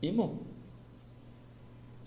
[0.00, 0.46] Imo?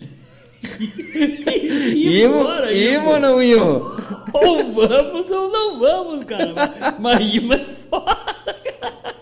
[1.92, 3.92] Imo, imo ou não imo?
[4.32, 6.54] Ou vamos ou não vamos, cara.
[6.98, 8.16] Mas imo é foda,
[8.80, 9.12] cara.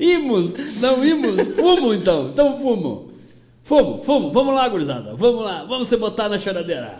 [0.00, 1.54] Imos, não imos.
[1.54, 3.12] Fumo então, então fumo.
[3.62, 4.32] Fumo, fumo.
[4.32, 5.14] Vamos lá, gurizada.
[5.14, 6.96] Vamos lá, vamos se botar na choradeira.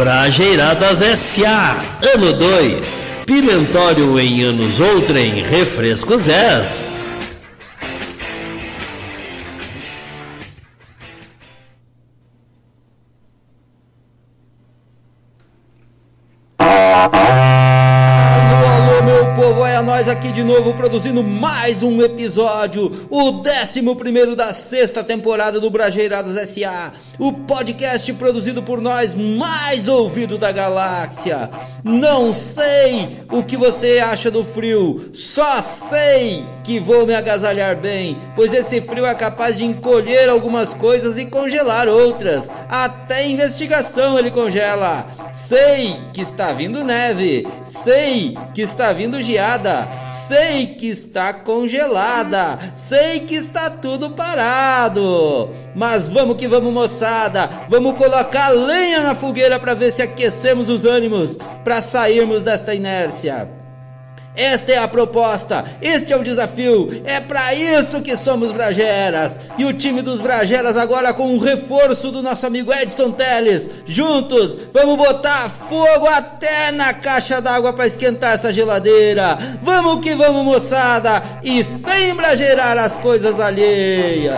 [0.00, 1.84] Brajeiradas S.A.
[2.14, 3.06] Ano 2.
[3.26, 5.42] Pimentório em anos outrem.
[5.44, 6.99] Refrescos est.
[20.30, 26.92] aqui de novo produzindo mais um episódio, o 11 da sexta temporada do Brajeiradas S.A.,
[27.18, 31.50] o podcast produzido por nós mais ouvido da galáxia.
[31.82, 38.16] Não sei o que você acha do frio, só sei que vou me agasalhar bem,
[38.36, 44.30] pois esse frio é capaz de encolher algumas coisas e congelar outras, até investigação ele
[44.30, 45.04] congela.
[45.32, 53.18] Sei que está vindo neve, sei que está vindo geada, sei que está congelada, sei
[53.18, 55.50] que está tudo parado.
[55.74, 60.84] Mas vamos que vamos, moçada, vamos colocar lenha na fogueira para ver se aquecemos os
[60.84, 63.59] ânimos, para sairmos desta inércia.
[64.36, 69.38] Esta é a proposta, este é o desafio, é para isso que somos Brageras.
[69.58, 73.68] E o time dos Brageras agora com o reforço do nosso amigo Edson Teles.
[73.84, 79.36] Juntos, vamos botar fogo até na caixa d'água para esquentar essa geladeira.
[79.62, 84.34] Vamos que vamos, moçada, e sem bragerar as coisas alheias.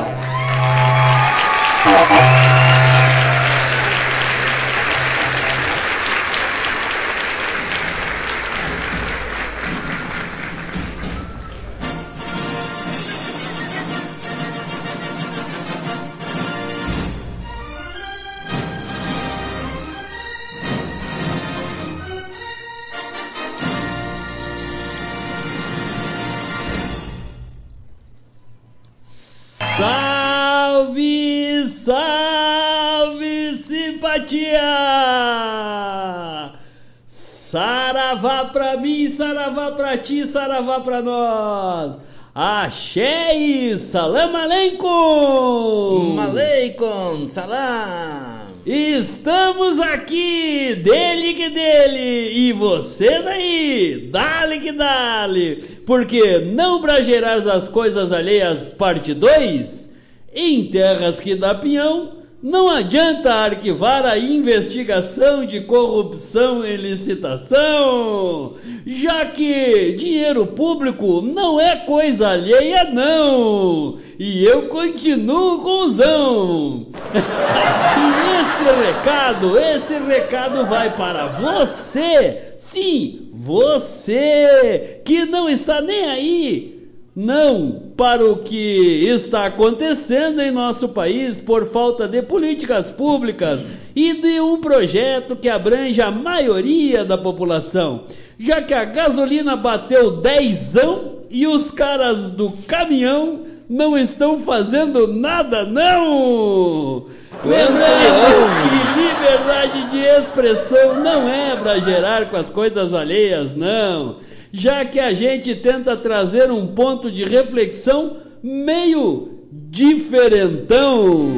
[38.22, 41.96] Saravá pra mim, saravá pra ti, saravá pra nós!
[42.32, 46.14] Axé salam aleikum!
[46.14, 48.46] Maleikum, salam.
[48.64, 57.68] Estamos aqui, dele que dele, e você daí, dale que dale, porque não bragerar as
[57.68, 59.92] coisas alheias, parte 2?
[60.32, 68.54] Em terras que dá pinhão, não adianta arquivar a investigação de corrupção e licitação,
[68.84, 73.98] já que dinheiro público não é coisa alheia, não.
[74.18, 76.86] E eu continuo com o zão.
[77.14, 86.88] e esse recado, esse recado vai para você, sim, você que não está nem aí
[87.14, 93.64] não para o que está acontecendo em nosso país por falta de políticas públicas
[93.94, 98.04] e de um projeto que abrange a maioria da população,
[98.38, 105.64] já que a gasolina bateu dezão e os caras do caminhão não estão fazendo nada,
[105.64, 107.06] não!
[107.44, 114.16] Lembrando que liberdade de expressão não é para gerar com as coisas alheias, não
[114.52, 121.32] já que a gente tenta trazer um ponto de reflexão meio diferentão.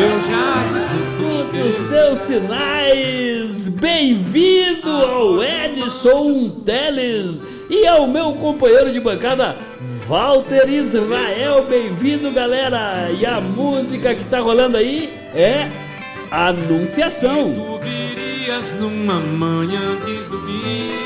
[0.00, 0.48] Eu já
[1.18, 9.56] Todos os teus sinais, bem-vindo ao Edson Teles e ao meu companheiro de bancada,
[10.06, 11.66] Walter Israel.
[11.68, 13.10] Bem-vindo, galera!
[13.18, 15.68] E a música que tá rolando aí é
[16.30, 17.54] Anunciação.
[18.58, 20.98] Tu virias numa manhã de domingo.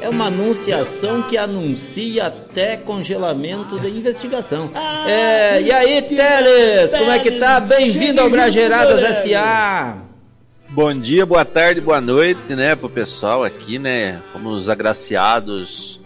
[0.00, 4.68] É uma anunciação que anuncia até congelamento da investigação.
[4.74, 7.60] Ah, É, e aí, Teles, como é que tá?
[7.60, 8.58] Bem-vindo ao Teles.
[8.58, 9.98] S.A.
[10.70, 14.20] Bom dia, boa tarde, boa noite, né, pro pessoal aqui, né?
[14.32, 16.00] Fomos agraciados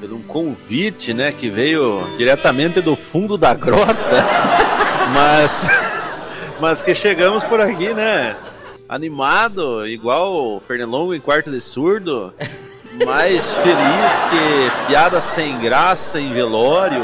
[0.00, 3.94] por um convite, né, que veio diretamente do fundo da grota,
[5.14, 5.66] mas
[6.60, 8.34] mas que chegamos por aqui, né,
[8.88, 12.32] animado, igual o Pernilongo em quarto de surdo,
[13.04, 17.02] mais feliz que piada sem graça em velório.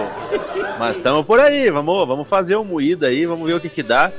[0.78, 3.82] Mas estamos por aí, vamos, vamos fazer um moído aí, vamos ver o que que
[3.82, 4.10] dá.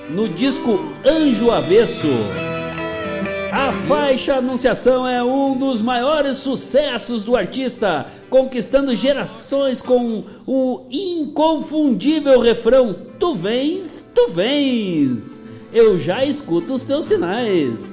[0.10, 2.10] no disco Anjo Avesso.
[3.52, 12.40] A faixa Anunciação é um dos maiores sucessos do artista, conquistando gerações com o inconfundível
[12.40, 15.42] refrão: Tu vens, tu vens,
[15.74, 17.91] eu já escuto os teus sinais.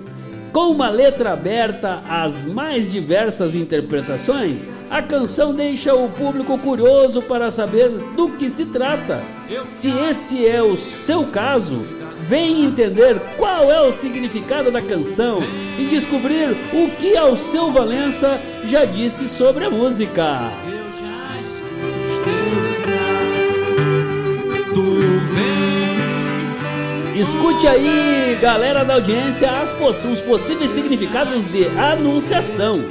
[0.52, 7.50] Com uma letra aberta às mais diversas interpretações, a canção deixa o público curioso para
[7.50, 9.22] saber do que se trata.
[9.64, 11.84] Se esse é o seu caso,
[12.28, 15.40] vem entender qual é o significado da canção
[15.78, 20.50] e descobrir o que Alceu Valença já disse sobre a música.
[20.66, 21.40] Eu já
[24.62, 25.07] escuto
[27.18, 32.84] Escute aí, galera da audiência, poss- os possíveis significados de anunciação.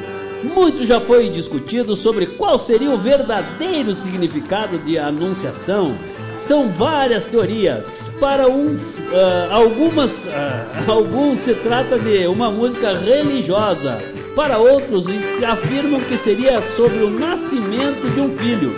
[0.44, 5.98] Muito já foi discutido sobre qual seria o verdadeiro significado de anunciação.
[6.38, 7.90] São várias teorias.
[8.20, 8.78] Para um,
[9.14, 13.98] ah, algumas, ah, alguns se trata de uma música religiosa.
[14.36, 15.06] Para outros
[15.48, 18.76] afirmam que seria sobre o nascimento de um filho.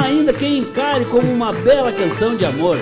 [0.00, 2.78] Ainda quem encare como uma bela canção de amor.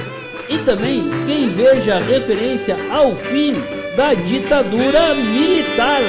[0.49, 3.55] E também quem veja referência ao fim
[3.97, 6.01] da ditadura militar.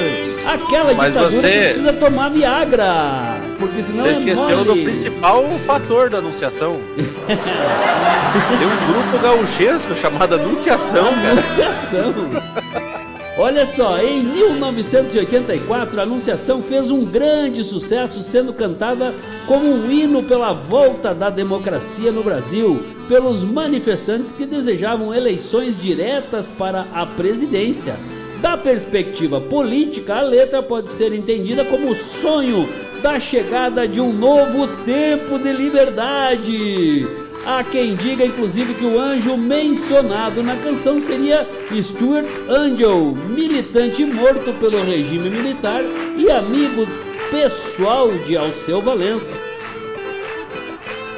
[0.46, 3.40] Aquela Mas ditadura você- que precisa tomar Viagra.
[3.58, 4.64] Porque senão Você é esqueceu mole.
[4.64, 6.80] do principal fator da anunciação.
[6.96, 11.08] Tem um grupo gauchesco chamado Anunciação.
[11.08, 12.14] Anunciação.
[13.38, 19.14] Olha só, em 1984 a Anunciação fez um grande sucesso, sendo cantada
[19.46, 26.50] como um hino pela volta da democracia no Brasil, pelos manifestantes que desejavam eleições diretas
[26.50, 27.96] para a presidência.
[28.42, 32.68] Da perspectiva política, a letra pode ser entendida como o sonho
[33.00, 37.21] da chegada de um novo tempo de liberdade.
[37.44, 41.48] Há quem diga, inclusive, que o anjo mencionado na canção seria
[41.80, 45.82] Stuart Angel, militante morto pelo regime militar
[46.16, 46.86] e amigo
[47.32, 49.40] pessoal de Alceu Valença.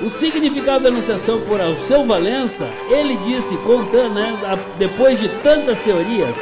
[0.00, 4.35] O significado da anunciação por Alceu Valença, ele disse, contando, né,
[4.79, 6.37] depois de tantas teorias,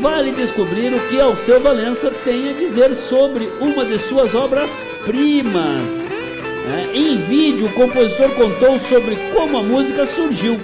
[0.00, 5.52] vale descobrir o que Alceu Valença tem a dizer sobre uma de suas obras-primas.
[5.54, 6.11] né?
[6.94, 10.60] Em vídeo, o compositor contou sobre como a música surgiu.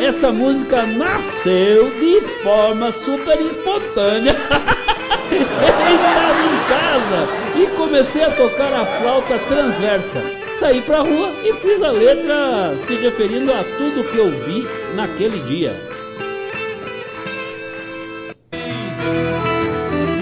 [0.00, 4.36] Essa música nasceu de forma super espontânea.
[5.30, 10.22] Eu estava em casa e comecei a tocar a flauta transversa.
[10.52, 15.40] Saí pra rua e fiz a letra se referindo a tudo que eu vi naquele
[15.40, 15.74] dia.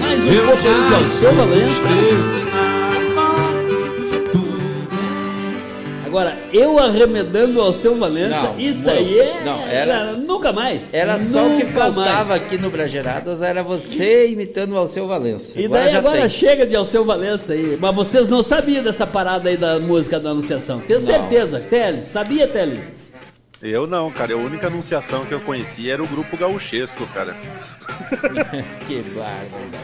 [0.01, 2.74] Mais um pouco de Alceu Valença.
[6.15, 9.43] Agora, eu arremedando ao seu Valença, Não, isso não, aí é.
[9.45, 10.95] não, era- nunca mais.
[10.95, 12.43] Era só o que faltava mais.
[12.45, 15.61] aqui no Brageiradas, era você imitando o Alceu Valença.
[15.61, 16.29] E daí já agora tem.
[16.29, 17.77] chega de Alceu Valença aí.
[17.81, 20.79] Mas vocês não sabiam dessa parada aí da música da Anunciação.
[20.79, 21.05] Tenho Não.
[21.07, 21.59] certeza.
[21.59, 23.09] Teles, sabia, Teles?
[23.61, 24.35] Eu não, cara.
[24.35, 27.35] A única anunciação que eu conhecia era o grupo gauchesco, cara.
[28.87, 29.75] que bárbaro.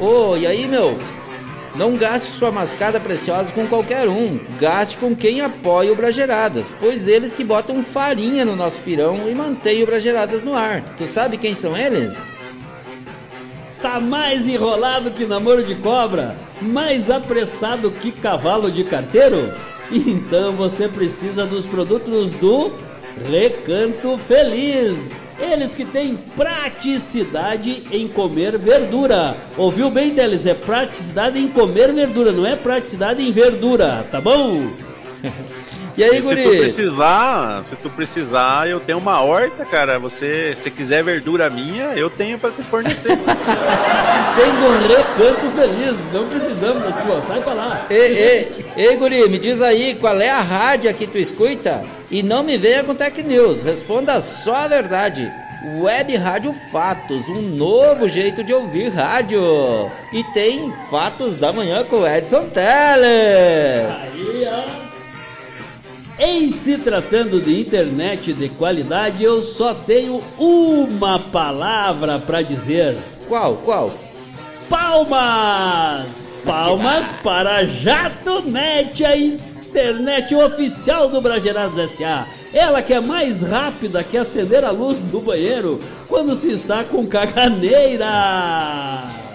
[0.00, 0.98] Ô, e aí, meu?
[1.76, 4.38] Não gaste sua mascada preciosa com qualquer um.
[4.60, 9.34] Gaste com quem apoia o Brageiradas, pois eles que botam farinha no nosso pirão e
[9.34, 10.82] mantêm o Brageiradas no ar.
[10.96, 12.36] Tu sabe quem são eles?
[13.82, 16.36] Tá mais enrolado que namoro de cobra?
[16.62, 19.52] Mais apressado que cavalo de carteiro?
[19.90, 22.72] Então você precisa dos produtos do
[23.30, 25.10] Recanto Feliz.
[25.38, 29.36] Eles que têm praticidade em comer verdura.
[29.56, 30.46] Ouviu bem, Teles?
[30.46, 34.66] É praticidade em comer verdura, não é praticidade em verdura, tá bom?
[35.96, 36.42] E aí, se guri?
[36.42, 39.96] tu precisar, se tu precisar, eu tenho uma horta, cara.
[40.00, 43.14] Você, se quiser verdura minha, eu tenho pra te fornecer.
[43.14, 47.86] Tem do recanto feliz, não precisamos da tua, sai pra lá.
[47.88, 52.22] Ei, ei, ei, guri, me diz aí qual é a rádio que tu escuta e
[52.22, 53.64] não me venha com Tech News.
[53.64, 55.32] Responda só a verdade.
[55.80, 59.42] Web Rádio Fatos, um novo jeito de ouvir rádio.
[60.12, 63.98] E tem Fatos da Manhã com Edson Teles.
[64.00, 66.22] Aí, ó.
[66.22, 73.56] Em se tratando de internet de qualidade, eu só tenho uma palavra pra dizer: Qual,
[73.64, 73.90] qual?
[74.68, 76.30] palmas!
[76.44, 79.16] Palmas para a JatoNet, a
[79.74, 82.28] internet oficial do Bragerados SA.
[82.52, 87.04] Ela que é mais rápida que acender a luz do banheiro quando se está com
[87.04, 88.06] caganeira.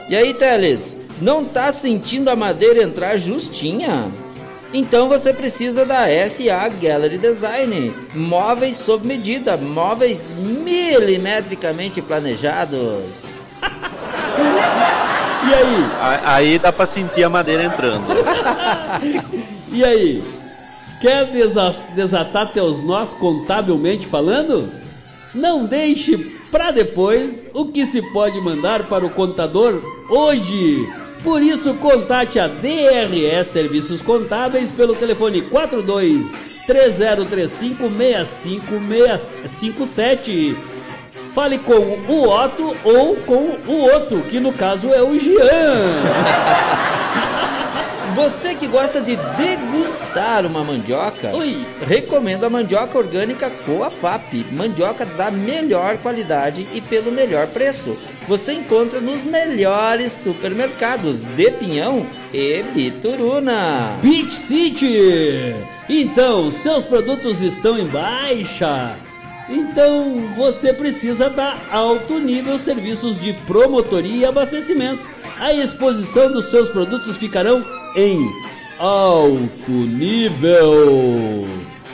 [0.09, 4.09] E aí, Teles, não tá sentindo a madeira entrar justinha?
[4.73, 7.93] Então você precisa da SA Gallery Design.
[8.15, 10.27] Móveis sob medida, móveis
[10.63, 13.39] milimetricamente planejados.
[15.47, 15.85] E aí?
[16.25, 18.05] Aí dá pra sentir a madeira entrando.
[19.71, 20.23] E aí?
[20.99, 24.67] Quer desa- desatar teus nós contabilmente falando?
[25.35, 26.17] Não deixe
[26.51, 29.79] para depois o que se pode mandar para o contador
[30.09, 30.89] hoje.
[31.23, 36.31] Por isso, contate a DRE Serviços Contábeis pelo telefone 42
[36.65, 40.57] 3035 6557.
[41.39, 46.03] Fale com o Otto ou com o outro, que no caso é o Jean.
[48.13, 51.65] Você que gosta de degustar uma mandioca, Oi.
[51.87, 57.95] recomendo a mandioca orgânica Coafap, mandioca da melhor qualidade e pelo melhor preço.
[58.27, 63.93] Você encontra nos melhores supermercados de Pinhão e Bituruna.
[64.01, 65.55] Beach City!
[65.87, 68.93] Então, seus produtos estão em baixa.
[69.49, 75.01] Então, você precisa da Alto Nível Serviços de Promotoria e Abastecimento.
[75.39, 77.63] A exposição dos seus produtos ficarão
[77.95, 78.19] em
[78.79, 81.47] alto nível.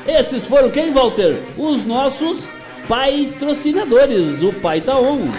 [0.06, 1.36] Esses foram quem, Walter?
[1.58, 2.48] Os nossos
[2.88, 5.18] patrocinadores, o Pai tá on.
[5.18, 5.32] Tá on,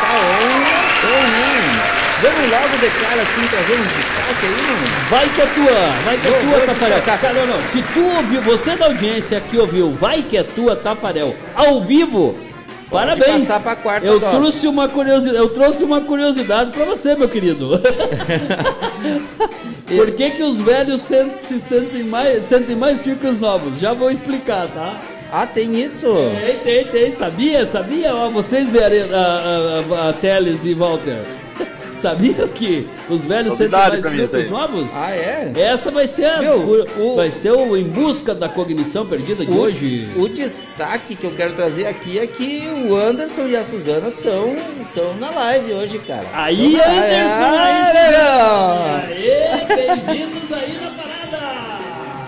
[0.00, 0.65] tá on.
[2.22, 4.86] Vamos logo de cara assim trazer um destaque aí, mano?
[5.10, 6.60] Vai que é tua, vai que é tua, vou
[7.04, 7.34] Tafarel.
[7.34, 7.60] não, não.
[7.72, 12.34] Se tu ouviu, você da audiência que ouviu, vai que é tua, Tafarel, ao vivo,
[12.90, 13.40] parabéns.
[13.40, 14.34] passar pra quarta eu dose.
[14.34, 17.78] trouxe uma curiosidade, eu trouxe uma curiosidade pra você, meu querido.
[19.86, 23.78] Por que que os velhos se sentem mais, sentem mais frio que os novos?
[23.78, 24.94] Já vou explicar, tá?
[25.30, 26.06] Ah, tem isso?
[26.40, 27.14] Tem, tem, tem.
[27.14, 27.66] Sabia?
[27.66, 28.14] Sabia?
[28.14, 31.20] Ó, vocês verem a, a, a Teles e Walter.
[32.06, 34.86] Sabiam que os velhos sentem Novidade mais que os novos?
[34.94, 35.52] Ah, é?
[35.56, 39.58] Essa vai ser a, o, vai ser o em busca da cognição perdida de O,
[39.58, 40.08] hoje.
[40.16, 44.54] o destaque que eu quero trazer aqui é que o Anderson e a Suzana estão
[44.94, 46.24] tão na live hoje, cara.
[46.32, 48.86] Aí, Tão na- Anderson, Ah, aí, legal.
[49.08, 51.76] Aê, bem-vindos aí na parada.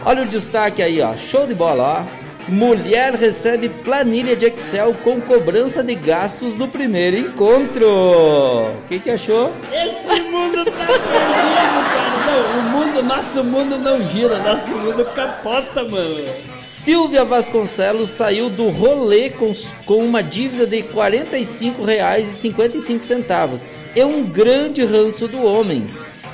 [0.05, 1.15] Olha o destaque aí, ó.
[1.17, 2.18] Show de bola, ó.
[2.49, 7.87] Mulher recebe planilha de Excel com cobrança de gastos do primeiro encontro.
[7.87, 9.53] O que, que achou?
[9.71, 12.27] Esse mundo tá perdido, cara.
[12.27, 16.25] Não, o mundo, nosso mundo não gira, nosso mundo capota, mano.
[16.63, 23.69] Silvia Vasconcelos saiu do rolê com, com uma dívida de R$ 45,55.
[23.95, 25.87] É um grande ranço do homem.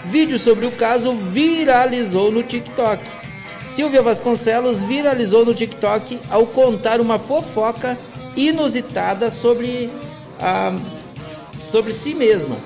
[0.05, 3.24] Vídeo sobre o caso viralizou no TikTok.
[3.75, 7.99] Silvia Vasconcelos viralizou no TikTok ao contar uma fofoca
[8.37, 9.91] inusitada sobre,
[10.39, 10.73] a,
[11.73, 12.57] sobre si mesma.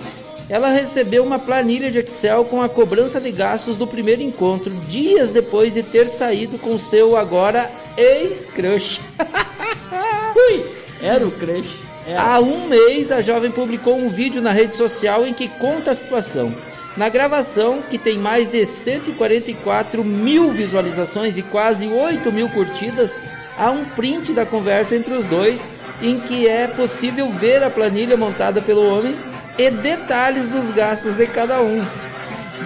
[0.50, 5.30] Ela recebeu uma planilha de Excel com a cobrança de gastos do primeiro encontro, dias
[5.30, 9.00] depois de ter saído com seu agora ex-crush.
[11.00, 11.88] Era o crush.
[12.06, 12.20] Era.
[12.20, 15.94] Há um mês, a jovem publicou um vídeo na rede social em que conta a
[15.94, 16.52] situação.
[16.96, 23.20] Na gravação, que tem mais de 144 mil visualizações e quase 8 mil curtidas,
[23.56, 25.68] há um print da conversa entre os dois,
[26.02, 29.14] em que é possível ver a planilha montada pelo homem
[29.58, 31.84] e detalhes dos gastos de cada um.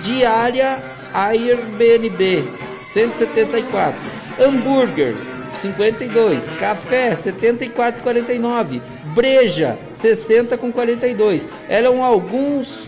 [0.03, 0.79] Diária
[1.13, 2.43] Airbnb
[2.83, 3.95] 174,
[4.41, 8.81] hambúrgueres 52, café 74,49,
[9.15, 11.47] breja 60 com 42.
[11.69, 12.82] Eram alguns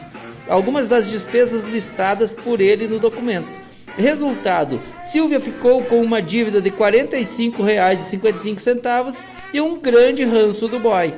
[0.49, 3.49] algumas das despesas listadas por ele no documento.
[3.97, 9.17] Resultado: Silvia ficou com uma dívida de R$ 45,55
[9.53, 11.13] e um grande ranço do boy.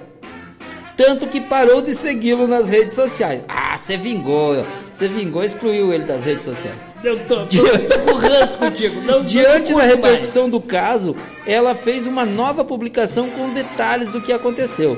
[0.96, 3.44] tanto que parou de segui-lo nas redes sociais.
[3.48, 6.76] Ah, você vingou, você vingou excluiu ele das redes sociais.
[7.04, 9.00] Eu tô, tô, tô com ranço contigo.
[9.02, 9.90] Não, Diante da curto mais.
[9.94, 11.14] repercussão do caso,
[11.46, 14.96] ela fez uma nova publicação com detalhes do que aconteceu.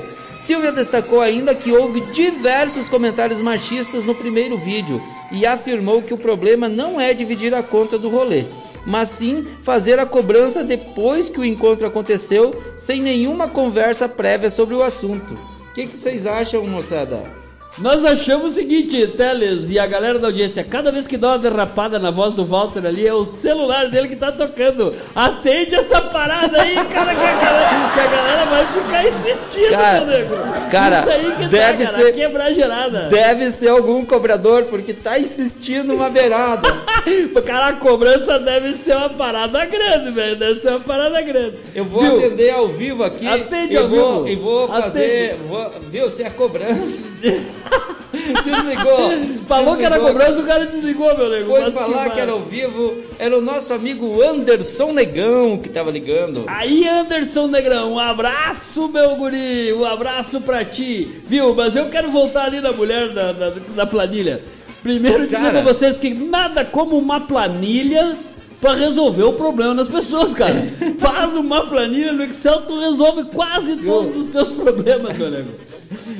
[0.49, 4.99] Silvia destacou ainda que houve diversos comentários machistas no primeiro vídeo
[5.31, 8.45] e afirmou que o problema não é dividir a conta do rolê,
[8.83, 14.73] mas sim fazer a cobrança depois que o encontro aconteceu, sem nenhuma conversa prévia sobre
[14.73, 15.35] o assunto.
[15.35, 17.38] O que, que vocês acham, moçada?
[17.81, 21.39] Nós achamos o seguinte, Teles e a galera da audiência, cada vez que dá uma
[21.39, 24.93] derrapada na voz do Walter ali, é o celular dele que tá tocando.
[25.15, 30.05] Atende essa parada aí, cara, que a galera, que a galera vai ficar insistindo, Cara,
[30.05, 30.35] meu nego.
[30.69, 32.99] cara, Isso aí que deve tá, cara, ser- quebrar gerada.
[33.09, 36.67] Deve ser algum cobrador, porque tá insistindo uma beirada.
[37.45, 40.35] Cara, a cobrança deve ser uma parada grande, velho.
[40.35, 41.55] Deve ser uma parada grande.
[41.73, 42.17] Eu vou Viu?
[42.17, 43.25] atender ao vivo aqui.
[43.27, 44.27] Atende ao vou, vivo.
[44.27, 45.37] E vou fazer.
[45.47, 46.09] Vou, viu?
[46.09, 46.99] Se é cobrança.
[48.43, 49.11] Desligou.
[49.47, 50.19] Falou que era Desligou.
[50.19, 51.51] cobrança, o cara desligou, meu nego.
[51.51, 52.97] Foi falar que, era ao vivo.
[53.17, 56.43] Era o nosso amigo Anderson Negão que tava ligando.
[56.47, 61.53] Aí, Anderson Negrão, um abraço, meu guri, um abraço pra ti, viu?
[61.55, 64.41] Mas eu quero voltar ali na mulher da, da, da planilha.
[64.81, 68.15] Primeiro dizer pra vocês que nada como uma planilha
[68.61, 70.53] pra resolver o problema das pessoas, cara.
[70.99, 75.49] Faz uma planilha no Excel, tu resolve quase todos os teus problemas, meu nego.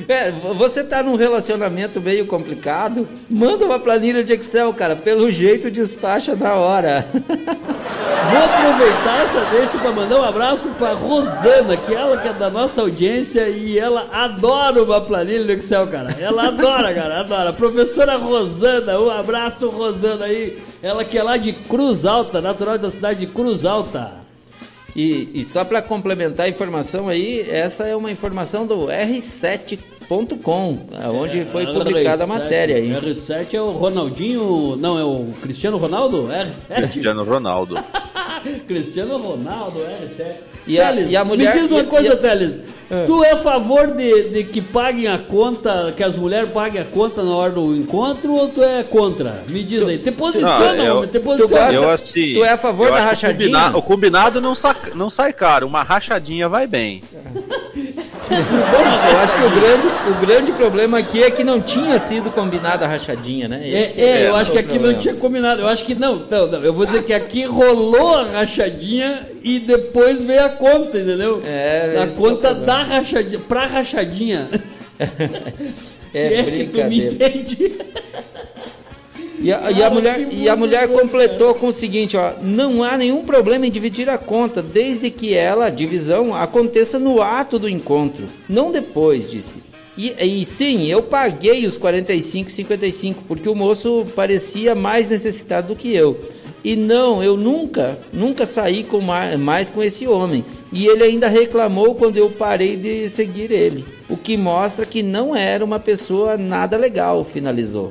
[0.08, 3.08] É, você tá num relacionamento meio complicado?
[3.28, 4.96] Manda uma planilha de Excel, cara.
[4.96, 7.06] Pelo jeito despacha na hora.
[8.30, 12.50] Vou aproveitar essa deixa para mandar um abraço para Rosana, que ela que é da
[12.50, 16.14] nossa audiência e ela adora uma planilha no Excel, cara.
[16.20, 17.52] Ela adora, cara, adora.
[17.52, 20.62] Professora Rosana, um abraço, Rosana aí.
[20.82, 24.19] Ela que é lá de Cruz Alta, natural da cidade de Cruz Alta.
[24.94, 30.78] E, e só para complementar a informação aí, essa é uma informação do R7.com,
[31.14, 32.28] onde foi publicada a R7.
[32.28, 32.90] matéria aí.
[32.90, 36.28] R7 é o Ronaldinho, não, é o Cristiano Ronaldo?
[36.28, 36.74] R7?
[36.74, 37.76] Cristiano Ronaldo.
[38.66, 40.49] Cristiano Ronaldo, R7.
[40.72, 42.58] E a- Teles, e a mulher- me diz uma e- coisa, e a- Teles.
[42.92, 43.04] Ah.
[43.06, 46.84] Tu é a favor de, de que paguem a conta, que as mulheres paguem a
[46.84, 49.44] conta na hora do encontro ou tu é contra?
[49.48, 49.96] Me diz aí.
[49.98, 51.56] Te posiciona, Não, eu- homem, te tu posiciona.
[51.66, 52.34] gosta- Eu assim.
[52.34, 53.50] tu é a favor da que o rachadinha?
[53.60, 57.00] combina- O combinado não, sa- não sai caro, uma rachadinha vai bem.
[58.30, 62.84] Eu acho que o grande, o grande problema aqui é que não tinha sido combinada
[62.84, 63.60] a rachadinha, né?
[63.68, 65.00] Esse que É, é, eu esse acho que é aqui não problema.
[65.02, 65.60] tinha combinado.
[65.62, 66.58] Eu acho que não, não, não.
[66.60, 71.42] Eu vou dizer que aqui rolou a rachadinha e depois veio a conta, entendeu?
[71.44, 74.48] É, a esse conta é da rachadinha, pra rachadinha.
[76.12, 77.78] É Se é que tu me entende.
[79.42, 82.98] E a, e a mulher, e a mulher completou com o seguinte, ó, não há
[82.98, 87.66] nenhum problema em dividir a conta, desde que ela, a divisão, aconteça no ato do
[87.66, 89.70] encontro, não depois, disse.
[89.96, 95.94] E, e sim, eu paguei os 45,55 porque o moço parecia mais necessitado do que
[95.94, 96.20] eu.
[96.62, 100.44] E não, eu nunca, nunca saí com mais, mais com esse homem.
[100.70, 105.34] E ele ainda reclamou quando eu parei de seguir ele, o que mostra que não
[105.34, 107.90] era uma pessoa nada legal, finalizou.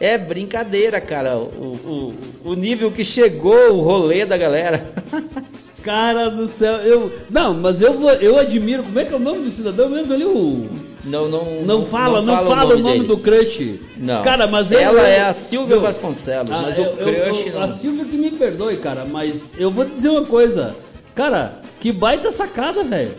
[0.00, 1.36] É brincadeira, cara.
[1.36, 4.84] O, o, o nível que chegou o rolê da galera.
[5.82, 7.12] Cara do céu, eu.
[7.28, 8.84] Não, mas eu vou, eu admiro.
[8.84, 10.24] Como é que é o nome do cidadão mesmo ali?
[10.24, 10.68] O.
[11.04, 13.06] Não, não, Não fala, não, fala, o nome, dele.
[13.08, 13.80] do crush.
[13.96, 14.22] Não.
[14.22, 15.82] Cara, mas eu- ela eu- é a Silvia Não.
[15.82, 17.62] Vasconcelos, Ah, mas eu- o eu- crush eu- não.
[17.62, 20.76] A Silvia que me perdoe, cara, mas eu vou te dizer uma coisa.
[21.16, 23.10] Cara, que baita sacada, velho.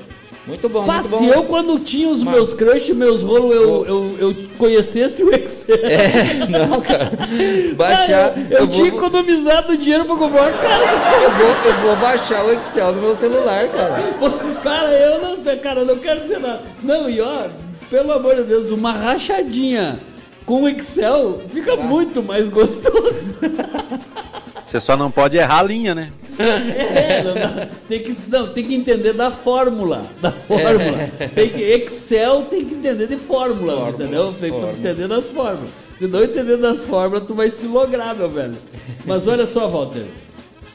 [0.45, 1.17] Muito bom, Pá, muito bom.
[1.19, 5.33] se eu quando tinha os Mas- meus crush, meus rolos, eu, eu, eu conhecesse o
[5.33, 5.75] Excel.
[5.77, 7.11] É, não, cara.
[7.77, 8.33] Baixar.
[8.51, 10.83] Eu, eu vou, tinha economizado dinheiro pra comprar uma cara.
[11.23, 13.97] eu, vou, eu vou baixar o Excel no meu celular, cara.
[14.61, 16.61] Cara, eu não, cara, eu não quero dizer nada.
[16.83, 17.45] Não, e ó,
[17.89, 19.99] pelo amor de Deus, uma rachadinha
[20.45, 23.35] com Excel fica muito mais gostoso.
[24.65, 26.11] Você só não pode errar a linha, né?
[26.39, 30.03] É, não, dá- tem que, não, tem que entender da fórmula.
[30.19, 30.97] Da fórmula.
[31.35, 34.33] Tem que, Excel tem que entender de fórmulas, Fórmula, entendeu?
[34.39, 34.79] Tem que fórmula.
[34.79, 35.69] entender das fórmulas.
[35.99, 38.55] Se não entender das fórmulas, tu vai se lograr, meu velho.
[39.05, 40.05] Mas olha só, Walter.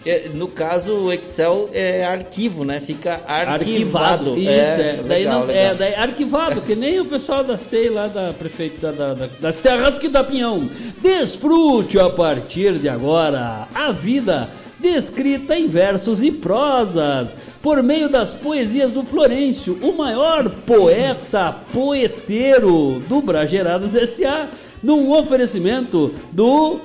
[0.06, 2.80] É, no caso, o Excel é arquivo, né?
[2.80, 4.38] Fica arquivado.
[4.38, 5.00] Isso, é.
[5.06, 5.62] daí legal, não, legal.
[5.64, 9.60] é daí arquivado, que nem o pessoal da SEI lá da prefeitura da, da- das
[9.60, 10.70] terras que da Pinhão.
[11.02, 18.32] Desfrute a partir de agora a vida descrita em versos e prosas, por meio das
[18.32, 24.48] poesias do Florencio, o maior poeta poeteiro do Brageradas S.A.,
[24.80, 26.78] num oferecimento do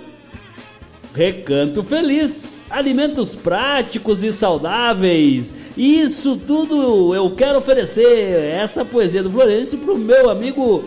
[1.13, 5.53] Recanto Feliz, alimentos práticos e saudáveis.
[5.77, 10.85] Isso tudo eu quero oferecer essa poesia do Florencio pro meu amigo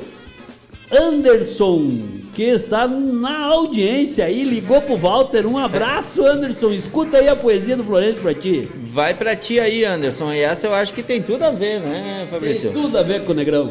[0.91, 1.91] Anderson,
[2.35, 5.47] que está na audiência aí, ligou pro Walter.
[5.47, 6.71] Um abraço, Anderson.
[6.73, 8.69] Escuta aí a poesia do Florencio pra ti.
[8.75, 10.33] Vai pra ti aí, Anderson.
[10.33, 12.73] E essa eu acho que tem tudo a ver, né, Fabrício?
[12.73, 13.71] Tem tudo a ver com o Negrão.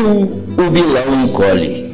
[0.00, 1.90] Frio o bilão encolhe.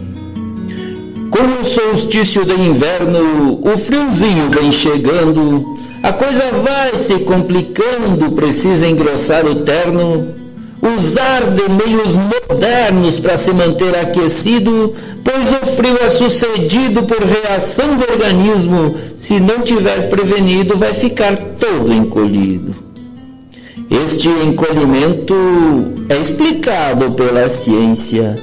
[1.31, 8.87] Com o solstício de inverno, o friozinho vem chegando, a coisa vai se complicando, precisa
[8.87, 10.35] engrossar o terno,
[10.97, 17.97] usar de meios modernos para se manter aquecido, pois o frio é sucedido por reação
[17.97, 22.86] do organismo, se não tiver prevenido, vai ficar todo encolhido.
[23.91, 25.35] Este encolhimento
[26.09, 28.37] é explicado pela ciência.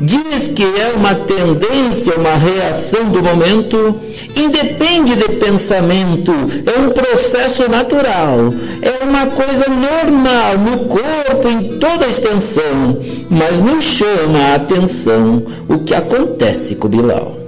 [0.00, 3.96] Diz que é uma tendência, uma reação do momento,
[4.36, 6.32] independe de pensamento,
[6.66, 12.98] é um processo natural, é uma coisa normal no corpo em toda a extensão,
[13.30, 17.38] mas nos chama a atenção o que acontece com Bilal.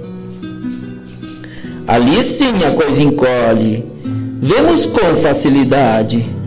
[1.87, 3.85] Ali sim a coisa encolhe,
[4.41, 6.40] vemos com facilidade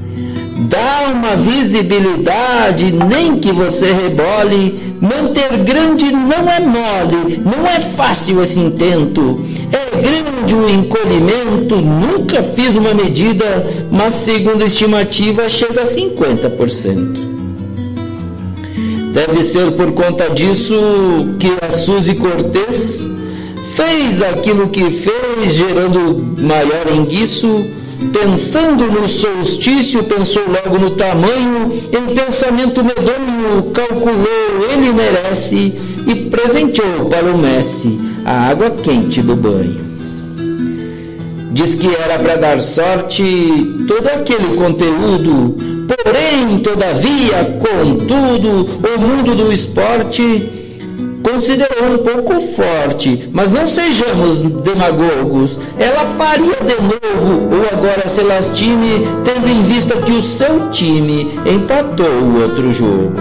[0.57, 4.95] dá uma visibilidade, nem que você rebole.
[5.01, 9.41] Manter grande não é mole, não é fácil esse intento.
[9.71, 17.35] É grande o encolhimento, nunca fiz uma medida, mas segundo a estimativa chega a 50%.
[19.13, 20.75] Deve ser por conta disso
[21.39, 23.05] que a Suzy Cortez
[23.75, 27.65] fez aquilo que fez, gerando maior enguiço
[28.13, 35.75] Pensando no solstício, pensou logo no tamanho, em pensamento medonho, calculou, ele merece
[36.07, 39.85] e presenteou para o Messi a água quente do banho.
[41.53, 43.23] Diz que era para dar sorte
[43.87, 50.64] todo aquele conteúdo, porém, todavia, contudo, o mundo do esporte
[51.25, 55.59] considerou um pouco forte, mas não sejamos demagogos.
[55.79, 61.31] Ela faria de novo, ou agora se lastime, tendo em vista que o seu time
[61.47, 63.15] empatou o outro jogo.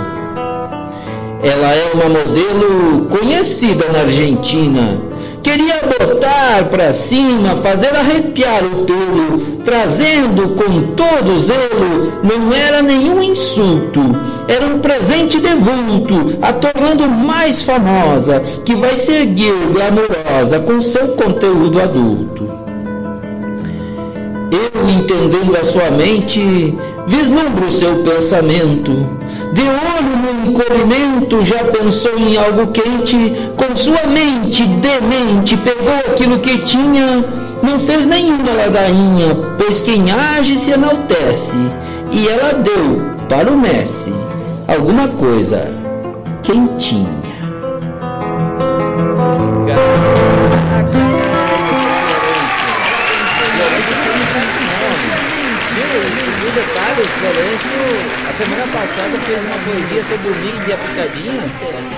[1.41, 5.12] Ela é uma modelo conhecida na Argentina.
[5.43, 13.21] Queria botar para cima, fazer arrepiar o pelo, trazendo com todo zelo, não era nenhum
[13.21, 13.99] insulto,
[14.47, 21.09] era um presente de vulto, a tornando mais famosa, que vai seguir glamourosa com seu
[21.09, 22.47] conteúdo adulto.
[24.49, 26.73] Eu, entendendo a sua mente,
[27.05, 29.22] vislumbro seu pensamento.
[29.53, 36.39] De olho no encolhimento, já pensou em algo quente, com sua mente demente, pegou aquilo
[36.39, 37.23] que tinha,
[37.61, 41.57] não fez nenhuma ladainha, pois quem age se enaltece,
[42.11, 44.13] e ela deu para o Messi
[44.67, 45.71] alguma coisa
[46.41, 47.23] quentinha.
[56.95, 61.43] E Florencio, semana passada fez uma poesia sobre o Mix e a Picadinha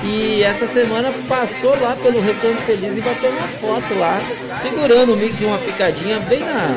[0.04, 4.20] e essa semana passou lá pelo Recanto Feliz e bateu uma foto lá,
[4.62, 6.76] segurando o Mix e uma Picadinha bem na,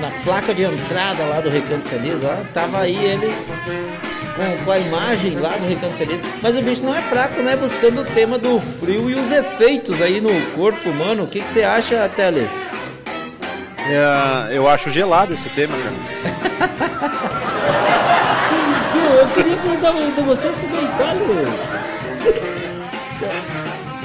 [0.00, 3.34] na placa de entrada lá do Recanto Feliz, lá, tava aí ele
[4.36, 6.22] com, com, a imagem lá do Recanto Feliz.
[6.40, 7.56] Mas o bicho não é fraco, né?
[7.56, 11.24] Buscando o tema do frio e os efeitos aí no corpo humano.
[11.24, 12.50] O que, que você acha, Teles?
[13.88, 16.90] É, eu acho gelado esse tema, cara.
[19.14, 22.44] eu queria perguntar de vocês porque encolhe.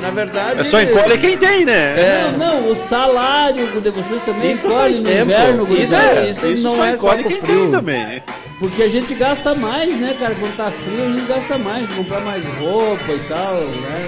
[0.02, 0.62] Na verdade.
[0.62, 2.00] É só encolhe quem tem, né?
[2.00, 2.34] É.
[2.38, 5.22] Não, não, o salário de vocês também isso encolhe faz no tempo.
[5.24, 5.78] inverno.
[5.78, 7.62] Isso, é, isso, Isso não só é só encolhe com quem frio.
[7.64, 8.24] tem também.
[8.60, 10.36] Porque a gente gasta mais, né, cara?
[10.36, 14.08] Quando tá frio, a gente gasta mais, comprar mais roupa e tal, né?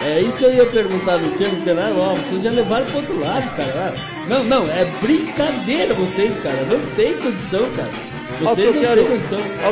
[0.00, 2.96] É isso que eu ia perguntar no tempo, porque lá, ó, vocês já levaram pro
[2.98, 3.94] outro lado, cara.
[4.28, 6.56] Não, não, é brincadeira vocês, cara.
[6.70, 7.88] Não tem condição, cara.
[8.40, 9.04] Olha o que eu não quero,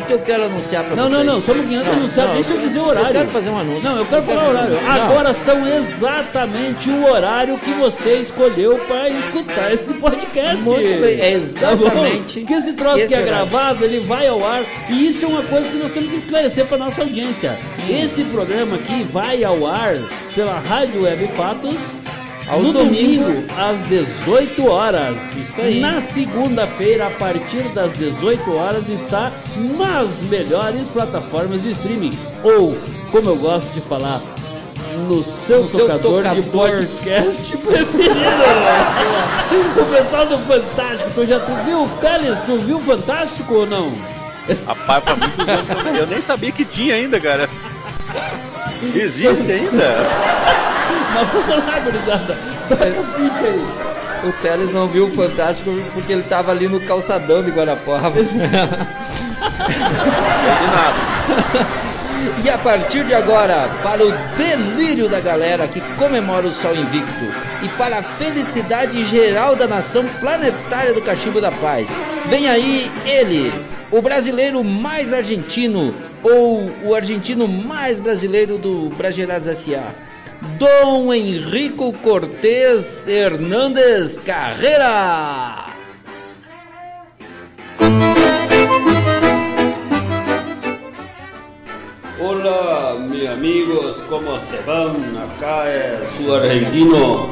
[0.07, 1.11] que eu quero anunciar Não, vocês.
[1.13, 2.83] não, não, só um pouquinho antes de Não, anunciar, não, deixa eu eu dizer o
[2.83, 3.13] eu horário.
[3.13, 3.83] quero fazer um anúncio.
[3.91, 4.83] Não, eu quero Eu falar o quero- horário.
[4.83, 4.93] Não.
[5.05, 10.63] Agora são exatamente o horário que você escolheu para escutar esse podcast.
[10.63, 13.47] Muito bem, é Tá exatamente Porque esse troço esse que é horário.
[13.51, 14.63] gravado, ele vai ao ar.
[14.89, 17.57] E isso é uma coisa que nós temos que esclarecer para nossa audiência.
[17.89, 19.97] Esse programa aqui vai ao ar
[20.35, 21.75] pela Rádio Web Fatos
[22.49, 23.27] Aos no domingos.
[23.27, 25.17] domingo, às 18 horas.
[25.37, 25.81] Isso aí.
[25.81, 29.33] Na segunda-feira, a partir das 18 horas, está
[29.77, 32.17] nas melhores plataformas de streaming.
[32.45, 32.77] Ou,
[33.11, 34.21] como eu gosto de falar,
[35.09, 36.53] no seu, No seu tocador, de tocador.
[36.53, 38.15] podcast preferido.
[39.81, 43.91] o pessoal do Fantástico, já tu viu, Teles, tu viu o Fantástico ou não?
[44.67, 47.49] Rapaz, faz muitos anos eu nem sabia que tinha ainda, cara.
[48.95, 49.97] Existe ainda?
[51.15, 52.37] Mas vamos lá, gurizada.
[52.69, 53.67] Toca o pique aí.
[54.25, 57.77] O Teles não viu o Fantástico porque ele tava ali no calçadão de nada.
[62.45, 67.25] E a partir de agora, para o delírio da galera que comemora o Sol Invicto
[67.63, 71.89] e para a felicidade geral da nação planetária do Cachimbo da Paz,
[72.29, 73.53] vem aí ele,
[73.91, 79.83] o brasileiro mais argentino ou o argentino mais brasileiro do Brasileiras S.A.
[80.59, 85.67] Dom Henrico Cortez Hernandes Carreira.
[92.21, 94.97] Hola, mis amigos, ¿cómo se van?
[95.17, 97.27] Acá es su argentino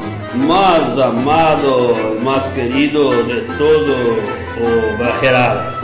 [0.46, 3.96] más amado, más querido de todo
[4.60, 5.76] o Bajeradas.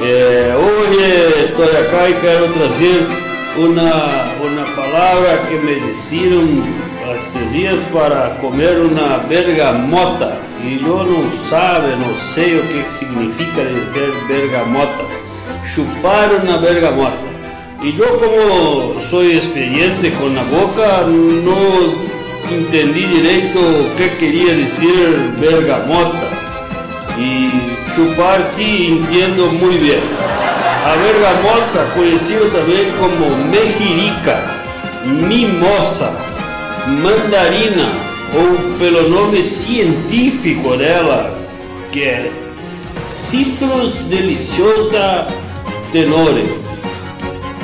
[0.00, 0.96] Eh, hoy
[1.44, 2.46] estoy acá y quiero
[3.56, 6.64] una, una palabra que me dijeron
[7.16, 13.62] estos días para comer una bergamota y yo no sabe, no sé o que significa
[13.62, 15.04] decir bergamota.
[15.72, 17.16] Chupar una bergamota.
[17.82, 22.02] Y yo como soy experiente con la boca, no
[22.50, 23.60] entendí directo
[23.96, 26.28] qué quería decir bergamota.
[27.18, 27.50] Y
[27.94, 30.00] chupar sí entiendo muy bien.
[30.84, 34.38] A bergamota, conhecido también como mejirica,
[35.06, 36.12] mimosa,
[36.86, 37.90] mandarina,
[38.34, 41.38] ou pelo nome científico dela,
[41.90, 42.30] que é
[43.30, 45.26] Citrus deliciosa
[45.90, 46.44] tenore.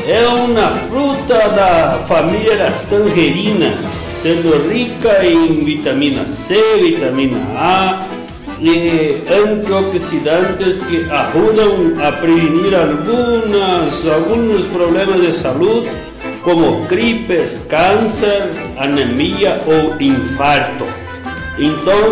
[0.08, 8.19] É uma fruta da família das tangerinas, sendo rica em vitamina C, vitamina A
[8.60, 15.90] e antioxidantes que ajudam a prevenir algumas, alguns problemas de saúde,
[16.42, 20.84] como gripes, câncer, anemia ou infarto.
[21.58, 22.08] Então,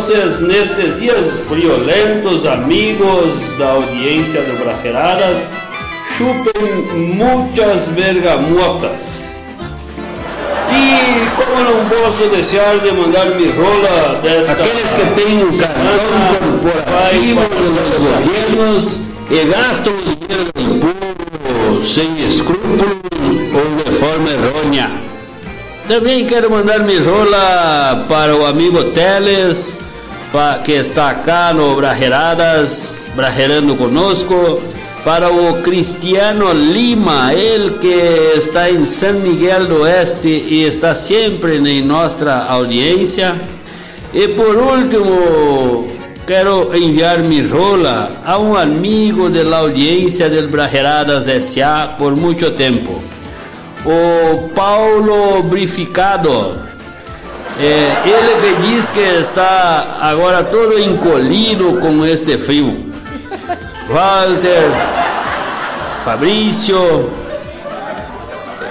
[0.46, 5.48] nestes dias friolentos, amigos da audiência do Brajeradas,
[6.16, 9.27] chupem muitas bergamotas.
[10.88, 17.40] E como não posso deixar de mandar rola desta Aqueles que têm um cartão corporativo
[17.50, 24.90] dos governos e gastam o dinheiro do povo sem escrúpulos ou de forma errônea.
[25.86, 29.82] Também quero mandar rola para o amigo Teles,
[30.64, 34.60] que está cá no Brajeradas, brajerando conosco.
[35.08, 41.56] Para o Cristiano Lima, ele que está em San Miguel do Oeste e está sempre
[41.56, 43.34] em nossa audiência.
[44.12, 45.88] E por último,
[46.26, 51.94] quero enviar mi rola a um amigo da audiência del Brajeradas S.A.
[51.96, 53.02] por muito tempo
[53.86, 56.54] o Paulo Brificado.
[57.58, 62.87] É, ele que diz que está agora todo encolhido com este frio.
[63.88, 64.70] Walter,
[66.04, 67.10] Fabrício,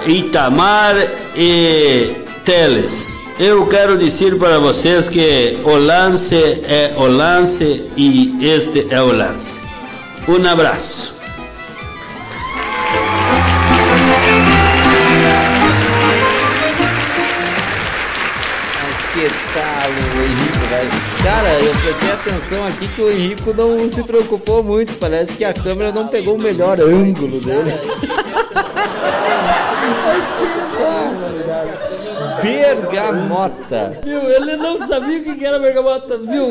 [0.06, 0.96] Itamar
[1.36, 3.18] e Teles.
[3.40, 9.12] Eu quero dizer para vocês que o lance é o lance e este é o
[9.12, 9.60] lance.
[10.28, 11.16] Um abraço.
[19.18, 19.77] Henrico, velho?
[21.28, 24.96] Cara, eu prestei atenção aqui que o Henrico não se preocupou muito.
[24.96, 27.74] Parece que a câmera não pegou o melhor ângulo dele.
[32.42, 34.00] Bergamota.
[34.06, 36.48] Viu, ele não sabia o que era bergamota, viu?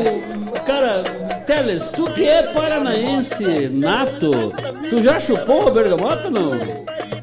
[0.66, 1.04] Cara,
[1.46, 4.52] Teles, tu que é paranaense nato,
[4.90, 6.52] tu já chupou a bergamota não?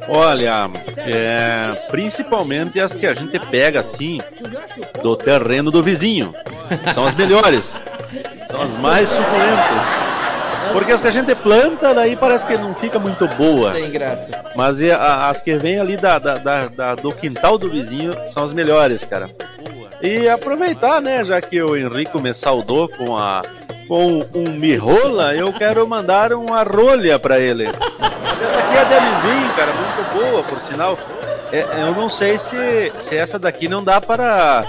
[0.08, 4.20] Olha, é, principalmente as que a gente pega assim
[5.04, 6.34] do terreno do vizinho.
[6.93, 7.80] São as melhores.
[8.49, 9.84] São as mais suculentas.
[10.71, 13.71] Porque as que a gente planta, daí parece que não fica muito boa.
[13.71, 14.32] Tem graça.
[14.56, 18.54] Mas a- as que vêm ali da, da- da- do quintal do vizinho são as
[18.54, 19.30] melhores, cara.
[20.02, 23.41] E aproveitar, né, já que o Henrico me saudou com a
[23.88, 27.65] com um mirola, eu quero mandar uma rolha pra ele.
[27.99, 30.97] Mas essa aqui é de amendoim, cara, muito boa, por sinal.
[31.52, 34.63] É, eu não sei se, se essa daqui não dá para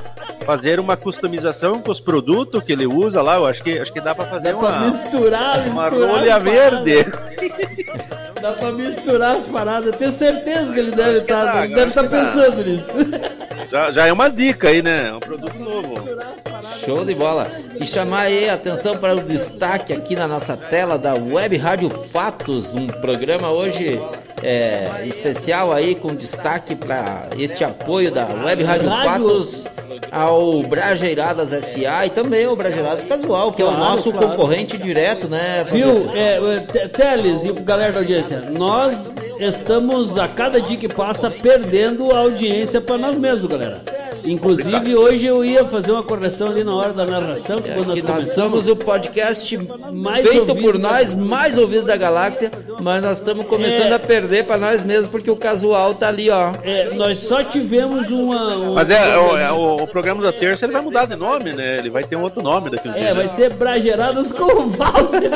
[0.44, 3.36] fazer uma customização com os produtos que ele usa lá.
[3.36, 6.38] Eu acho que, acho que dá pra fazer Dá pra uma, misturar, uma misturar rolha
[6.38, 7.06] verde.
[8.40, 9.86] Dá pra misturar as paradas.
[9.86, 12.24] Eu tenho certeza que ele deve estar dá, deve acho tá que dá.
[12.26, 12.92] pensando nisso.
[13.72, 15.08] Já, já é uma dica aí, né?
[15.08, 15.94] É um produto novo.
[15.94, 16.80] Misturar as paradas.
[16.80, 17.50] Show de bola.
[17.80, 21.88] E chamar aí a atenção para o destaque aqui na nossa tela da Web Rádio
[21.90, 23.98] Fatos, um programa hoje
[24.44, 28.90] é, especial aí com destaque para este apoio da Web Rádio.
[28.90, 29.66] Fatos
[30.10, 34.28] ao Brajeiradas SA e também ao Brajeiradas Casual, que é o nosso claro.
[34.28, 36.10] concorrente direto, né, Viu, Fabrício?
[36.16, 41.30] é, é, Te- Teles e galera da audiência, nós estamos a cada dia que passa
[41.30, 43.82] perdendo a audiência para nós mesmos, galera.
[44.24, 47.96] Inclusive hoje eu ia fazer uma correção ali na hora da narração, que quando nós
[47.96, 49.58] É, que nós começamos somos o podcast
[49.92, 51.16] Mais feito ouvido por nós, galáxia.
[51.18, 53.94] mais ouvido da galáxia, mas nós estamos começando É.
[53.94, 56.54] a perder para nós mesmos porque o casual tá ali, ó.
[56.62, 58.56] é, nós só tivemos uma.
[58.56, 61.52] um- Mas é, o, é, o, o programa da terça ele vai mudar de nome,
[61.52, 61.78] né?
[61.78, 63.14] Ele vai ter um outro nome daqui uns É, dias.
[63.14, 63.28] vai né?
[63.28, 65.30] ser Brageradas com o Walter.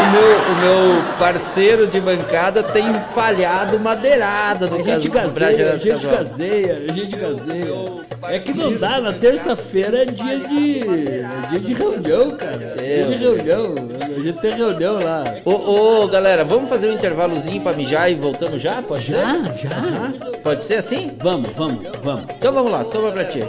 [0.00, 5.26] O meu, o meu parceiro de bancada tem falhado madeirada no A gente caso caseia,
[5.26, 6.14] a Brajeiradas gente Casual.
[6.16, 7.41] caseia, a gente caseia.
[8.28, 10.80] É que não dá, na terça-feira é dia de.
[10.80, 12.74] É dia de reunião, cara.
[12.78, 13.74] É dia de reunião.
[14.00, 15.24] A gente tem reunião lá.
[15.44, 18.82] Ô, ô, galera, vamos fazer um intervalozinho pra mijar e voltamos já?
[18.82, 19.16] Pode ser?
[19.16, 19.52] Já?
[19.54, 20.12] Já?
[20.42, 21.16] Pode ser assim?
[21.20, 22.26] Vamos, vamos, vamos.
[22.36, 23.42] Então vamos lá, toma pra ti.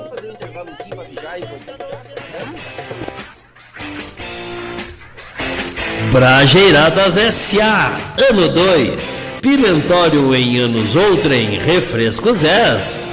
[6.12, 8.14] Brajeiradas S.A.
[8.30, 9.22] Ano 2.
[9.42, 11.60] Pimentório em anos outrem.
[11.60, 13.13] Refrescos est.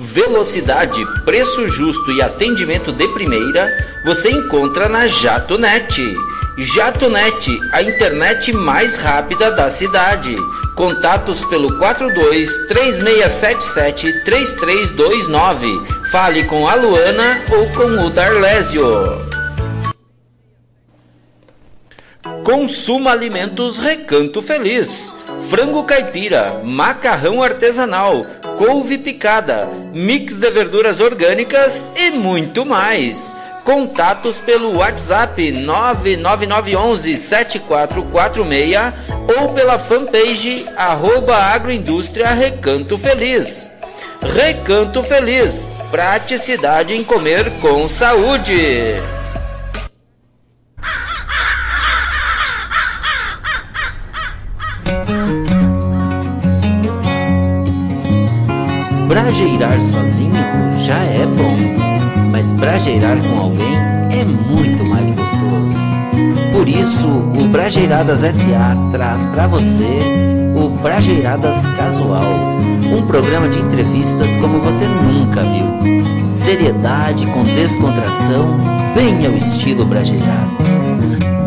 [0.00, 3.68] Velocidade, preço justo e atendimento de primeira
[4.04, 6.16] você encontra na JatoNet.
[6.56, 10.36] JatoNet, a internet mais rápida da cidade.
[10.76, 15.66] Contatos pelo 42 3677 3329.
[16.12, 18.84] Fale com a Luana ou com o Darlésio.
[22.44, 25.12] Consuma Alimentos Recanto Feliz.
[25.48, 28.26] Frango caipira, macarrão artesanal,
[28.58, 33.32] couve picada, mix de verduras orgânicas e muito mais.
[33.64, 38.76] Contatos pelo WhatsApp 99911 7446
[39.38, 43.70] ou pela fanpage arroba agroindústria Recanto Feliz.
[44.20, 48.96] Recanto Feliz, praticidade em comer com saúde.
[59.28, 60.32] Brajeirar sozinho
[60.86, 63.76] já é bom, mas brajeirar com alguém
[64.10, 65.76] é muito mais gostoso.
[66.50, 69.84] Por isso, o Brajeiradas SA traz para você
[70.56, 72.24] o Brajeiradas Casual,
[72.90, 76.32] um programa de entrevistas como você nunca viu.
[76.32, 78.56] Seriedade com descontração,
[78.94, 81.37] bem ao estilo Brajeiradas.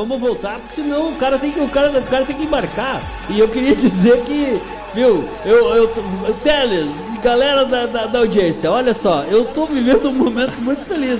[0.00, 3.02] Vamos voltar, porque senão o cara tem que, o cara, o cara tem que embarcar.
[3.28, 4.58] E eu queria dizer que,
[4.94, 6.00] viu, eu, eu, tô-
[6.42, 11.18] Teles, galera da, da, da audiência, olha só, eu tô vivendo um momento muito feliz,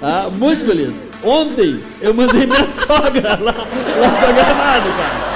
[0.00, 0.30] tá?
[0.30, 1.00] Muito feliz.
[1.24, 5.30] Ontem eu mandei minha sogra lá, lá pra Gramado, cara.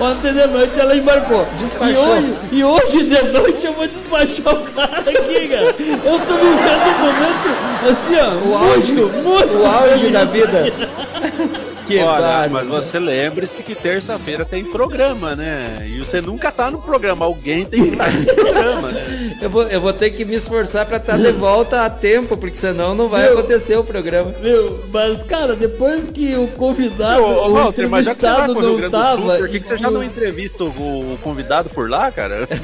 [0.00, 1.44] Ontem de noite ela embarcou.
[1.58, 2.16] Despachou.
[2.16, 5.74] E hoje, e hoje de noite eu vou despachar o cara aqui, cara.
[6.02, 8.48] Eu tô vivendo um momento assim, ó.
[8.48, 10.64] O auge, muito, muito o auge da vida.
[11.92, 15.86] Que Olha, mas você lembre-se que terça-feira tem programa, né?
[15.88, 19.36] E você nunca tá no programa, alguém tem que estar no programa, né?
[19.42, 22.56] Eu vou, eu vou ter que me esforçar pra estar de volta a tempo, porque
[22.56, 23.38] senão não vai Meu.
[23.38, 24.32] acontecer o programa.
[24.40, 28.26] Meu, mas cara, depois que o convidado, Ô, ô, o Walter, mas já que você
[28.26, 29.22] pro Rio não Grande do tava.
[29.22, 30.68] Sul, por que, que você já não entrevista o,
[31.14, 32.48] o convidado por lá, cara?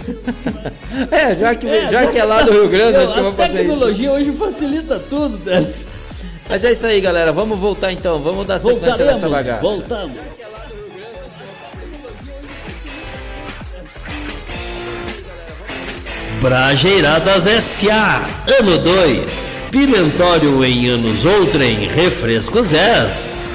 [1.11, 3.25] É, já que, É, já que é lá do Rio Grande, Meu, acho que eu
[3.25, 3.59] vou A fazer isso.
[3.59, 5.87] tecnologia hoje facilita tudo, Teles.
[6.49, 7.33] Mas é isso aí, galera.
[7.33, 8.21] Vamos voltar então.
[8.23, 9.61] Vamos dar sequência nessa bagaça.
[9.61, 10.17] voltamos.
[16.41, 18.29] Brajeiradas SA,
[18.61, 19.51] ano 2.
[19.73, 23.48] Pimentório em anos outrem, refrescos est.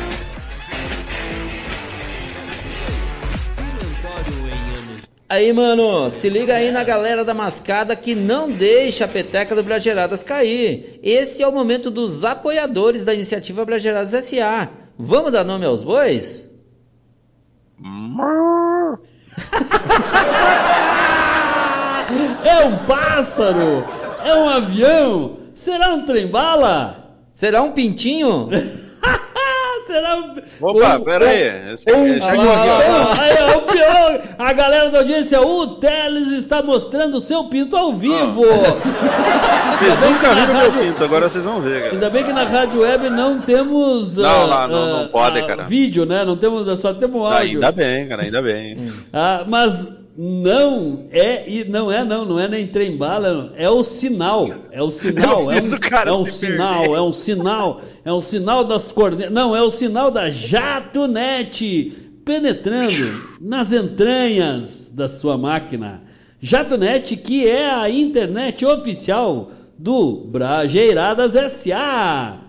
[5.34, 9.64] Aí, mano, se liga aí na galera da mascada que não deixa a peteca do
[9.64, 11.00] Brageiradas cair.
[11.02, 14.70] Esse é o momento dos apoiadores da iniciativa Brageiradas SA.
[14.96, 16.48] Vamos dar nome aos bois?
[22.46, 23.84] É um pássaro?
[24.24, 25.38] É um avião?
[25.56, 27.18] Será um trem-bala?
[27.32, 28.50] Será um pintinho?
[29.94, 30.34] Será um...
[30.60, 31.74] Opa, um- pera um- aí.
[31.74, 33.22] Esse, Ah, lá.
[33.22, 37.94] Aí, o pior, a galera da audiência, o Teles está mostrando o seu pinto ao
[37.94, 38.41] vivo.
[39.84, 41.94] Vocês bem que nunca viram meu rádio- pinto, agora vocês vão ver, cara.
[41.94, 45.39] Ainda bem que na rádio web não temos Não, ah, lá não- não ah, pode,
[45.39, 45.64] ah, cara.
[45.64, 46.24] vídeo, né?
[46.24, 47.38] Não temos, só temos áudio.
[47.38, 48.78] Ainda bem, cara, ainda bem.
[49.12, 53.84] Ah, mas não é e não é não, não é nem trem bala, é o
[53.84, 56.95] sinal, é o sinal, é um, é um sinal, perder.
[56.95, 61.91] é um sinal, é um sinal das coordenadas, não, é o sinal da JatoNet
[62.24, 66.03] penetrando nas entranhas da sua máquina.
[66.39, 72.39] JatoNet que é a internet oficial do Brajeiradas SA.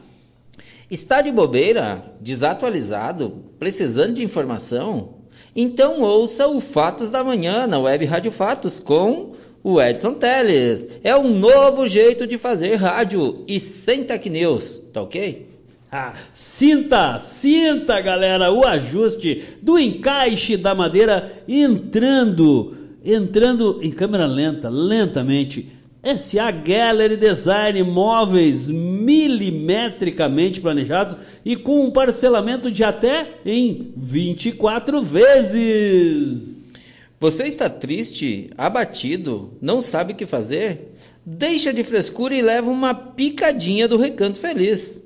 [0.91, 2.05] Está de bobeira?
[2.21, 3.45] Desatualizado?
[3.59, 5.24] Precisando de informação?
[5.55, 9.33] Então ouça o Fatos da Manhã na Web Rádio Fatos com
[9.63, 10.89] o Edson Teles.
[11.03, 15.49] É um novo jeito de fazer rádio e sem tech news, tá ok?
[15.91, 24.69] Ah, sinta, sinta, galera, o ajuste do encaixe da madeira entrando, entrando em câmera lenta,
[24.69, 25.71] lentamente.
[26.17, 36.73] SA Gallery Design móveis milimetricamente planejados e com um parcelamento de até em 24 vezes.
[37.19, 40.95] Você está triste, abatido, não sabe o que fazer?
[41.25, 45.03] Deixa de frescura e leva uma picadinha do Recanto Feliz.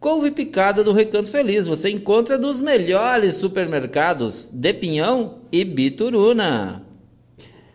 [0.00, 6.87] Couve picada do Recanto Feliz você encontra nos melhores supermercados de Pinhão e Bituruna.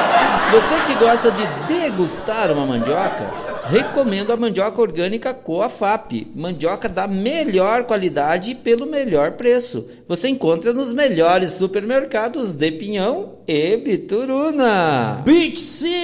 [0.55, 3.29] Você que gosta de degustar uma mandioca,
[3.67, 6.31] recomendo a mandioca orgânica Coafap.
[6.33, 9.85] Mandioca da melhor qualidade e pelo melhor preço.
[10.07, 15.21] Você encontra nos melhores supermercados de Pinhão e Bituruna.
[15.25, 15.95] Beach City!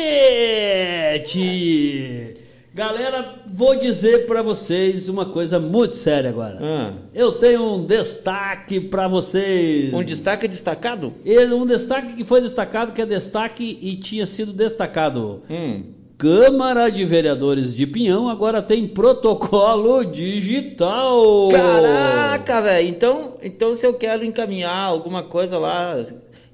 [2.74, 6.57] Galera, vou dizer pra vocês uma coisa muito séria agora.
[6.61, 9.93] Ah, Eu tenho um destaque pra vocês.
[9.93, 11.13] um destaque destacado?
[11.26, 15.41] Ele- Um destaque que foi destacado, que é destaque e tinha sido destacado.
[15.49, 15.84] Hum.
[16.17, 21.49] Câmara de Vereadores de Pinhão agora tem protocolo digital.
[21.49, 22.88] Caraca, velho.
[22.88, 25.95] Então, então se eu quero encaminhar alguma coisa lá,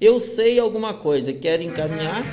[0.01, 2.23] eu sei alguma coisa, quero encaminhar,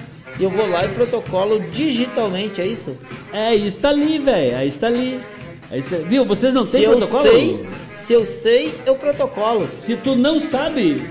[0.40, 2.98] eu vou lá e protocolo digitalmente, é isso?
[3.32, 4.56] É, está ali, velho.
[4.56, 5.20] Aí está ali.
[5.70, 6.24] Aí está- Viu?
[6.24, 7.22] Vocês não se têm eu protocolo?
[7.22, 7.66] sei,
[7.96, 9.68] se eu sei, eu protocolo.
[9.76, 11.02] Se tu não sabe,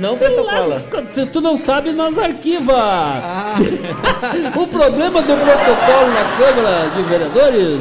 [0.00, 0.82] Não protocola.
[1.12, 2.74] Se tu não sabe, nós arquiva.
[2.76, 3.54] Ah.
[4.58, 7.80] o problema do protocolo na Câmara de Vereadores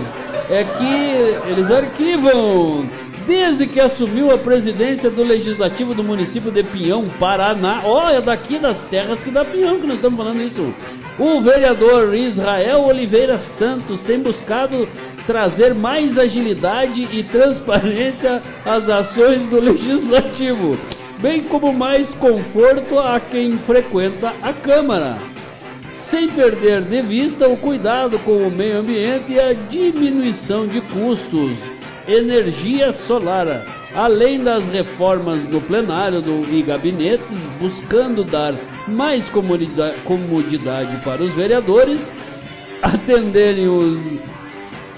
[0.52, 2.86] é que eles arquivam.
[3.28, 7.82] Desde que assumiu a presidência do Legislativo do município de Pinhão, Paraná.
[8.14, 10.74] É daqui das terras que dá Pinhão que nós estamos falando isso.
[11.18, 14.88] O vereador Israel Oliveira Santos tem buscado
[15.26, 20.78] trazer mais agilidade e transparência às ações do Legislativo
[21.20, 25.18] bem como mais conforto a quem frequenta a Câmara,
[25.92, 31.75] sem perder de vista o cuidado com o meio ambiente e a diminuição de custos.
[32.08, 33.48] Energia solar,
[33.96, 38.54] além das reformas no plenário do, e gabinetes, buscando dar
[38.88, 42.08] mais comodida- comodidade para os vereadores
[42.82, 44.20] atenderem os.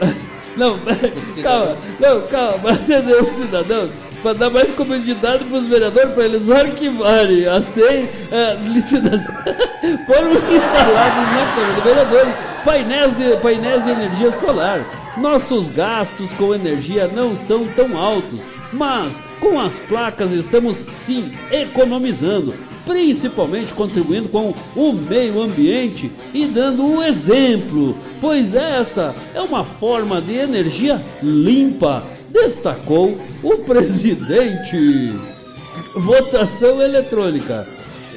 [0.57, 0.79] Não,
[1.43, 3.91] calma, não, calma, atender os cidadãos
[4.21, 9.19] para dar mais comodidade para os vereadores, para eles arquivarem a SEI, é, licitação,
[10.05, 12.33] foram instalados na Câmara de Vereadores
[12.67, 14.85] painéis de, painéis de energia solar.
[15.17, 18.41] Nossos gastos com energia não são tão altos,
[18.73, 22.53] mas com as placas estamos sim economizando.
[22.85, 30.21] principalmente contribuindo com o meio ambiente e dando um exemplo, pois essa é uma forma
[30.21, 35.13] de energia limpa, destacou o presidente.
[35.95, 37.65] Votação eletrônica.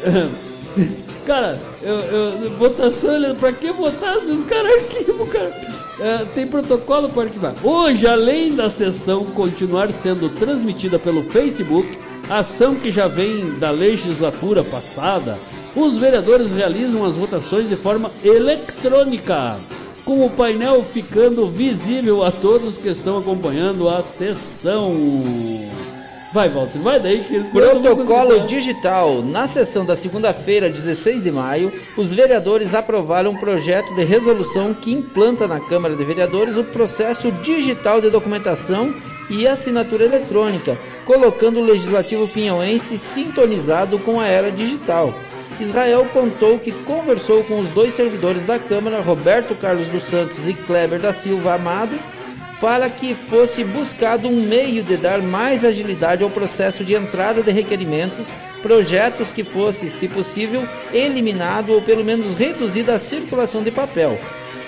[1.27, 3.41] Cara, eu, eu, votação eletrônica.
[3.41, 5.53] Pra que votar se os caras arquivam, cara?
[6.01, 7.55] É, tem protocolo para arquivar.
[7.63, 11.87] Hoje, além da sessão continuar sendo transmitida pelo Facebook,
[12.29, 15.39] ação que já vem da legislatura passada,
[15.77, 19.57] os vereadores realizam as votações de forma eletrônica,
[20.05, 24.97] com o painel ficando visível a todos que estão acompanhando a sessão.
[26.33, 29.21] Vai, Walter, vai daí que Protocolo digital.
[29.21, 34.93] Na sessão da segunda-feira, 16 de maio, os vereadores aprovaram um projeto de resolução que
[34.93, 38.95] implanta na Câmara de Vereadores o processo digital de documentação
[39.29, 45.13] e assinatura eletrônica, colocando o legislativo pinhauense sintonizado com a era digital.
[45.61, 50.55] Israel contou que conversou com os dois servidores da Câmara, Roberto Carlos dos Santos e
[50.55, 51.99] Kleber da Silva Amado,
[52.61, 57.51] para que fosse buscado um meio de dar mais agilidade ao processo de entrada de
[57.51, 58.29] requerimentos,
[58.63, 64.19] projetos que fosse, se possível, eliminado ou pelo menos reduzida a circulação de papel.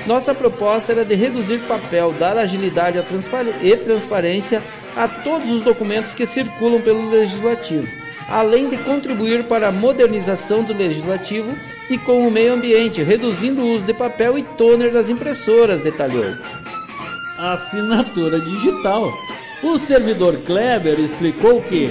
[0.07, 2.99] Nossa proposta era de reduzir papel, dar agilidade
[3.63, 4.63] e transparência
[4.97, 7.87] a todos os documentos que circulam pelo Legislativo,
[8.33, 11.55] além de contribuir para a modernização do Legislativo
[11.91, 16.25] e com o meio ambiente, reduzindo o uso de papel e toner das impressoras, detalhou
[17.39, 19.13] assinatura digital.
[19.63, 21.91] O servidor Kleber explicou que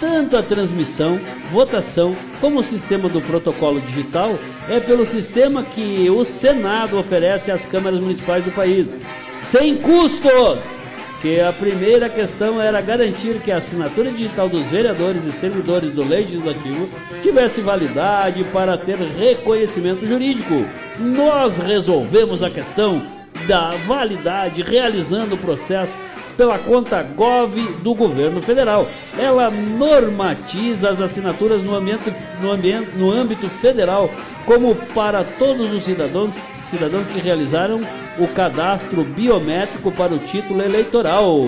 [0.00, 1.20] tanto a transmissão,
[1.50, 4.36] votação, como o sistema do protocolo digital
[4.70, 8.96] é pelo sistema que o Senado oferece às câmaras municipais do país,
[9.34, 10.81] sem custos.
[11.22, 16.02] Que a primeira questão era garantir que a assinatura digital dos vereadores e servidores do
[16.02, 16.88] legislativo
[17.22, 20.66] tivesse validade para ter reconhecimento jurídico.
[20.98, 23.00] Nós resolvemos a questão
[23.46, 25.94] da validade realizando o processo
[26.36, 28.84] pela conta Gov do governo federal.
[29.16, 34.10] Ela normatiza as assinaturas no, ambiente, no, ambiente, no âmbito federal,
[34.44, 37.80] como para todos os cidadãos, cidadãos que realizaram
[38.18, 41.46] o cadastro biométrico para o título eleitoral.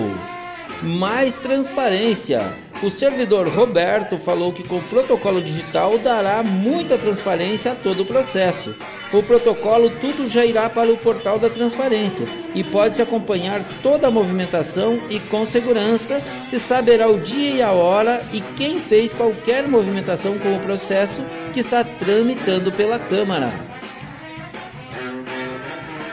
[0.81, 2.41] Mais transparência.
[2.83, 8.05] O servidor Roberto falou que com o protocolo digital dará muita transparência a todo o
[8.05, 8.75] processo.
[9.13, 14.11] O protocolo tudo já irá para o portal da transparência e pode-se acompanhar toda a
[14.11, 19.67] movimentação e com segurança se saberá o dia e a hora e quem fez qualquer
[19.67, 23.74] movimentação com o processo que está tramitando pela Câmara.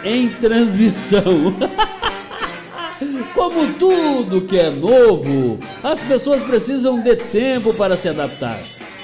[0.05, 1.55] Em transição.
[3.35, 8.59] Como tudo que é novo, as pessoas precisam de tempo para se adaptar.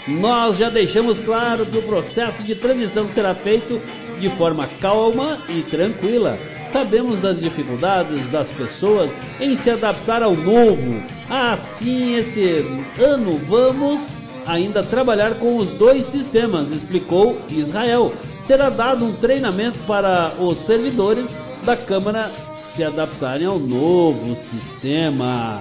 [0.07, 3.80] Nós já deixamos claro que o processo de transição será feito
[4.18, 6.38] de forma calma e tranquila.
[6.66, 11.03] Sabemos das dificuldades das pessoas em se adaptar ao novo.
[11.30, 12.64] Assim, esse
[12.99, 14.01] ano vamos
[14.46, 18.12] ainda trabalhar com os dois sistemas, explicou Israel.
[18.49, 21.28] Será dado um treinamento para os servidores
[21.64, 25.61] da Câmara se adaptarem ao novo sistema.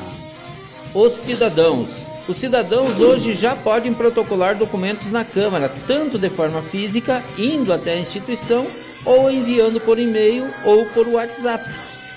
[0.95, 7.23] Os cidadãos os cidadãos hoje já podem protocolar documentos na Câmara, tanto de forma física,
[7.37, 8.67] indo até a instituição,
[9.05, 11.63] ou enviando por e-mail ou por WhatsApp.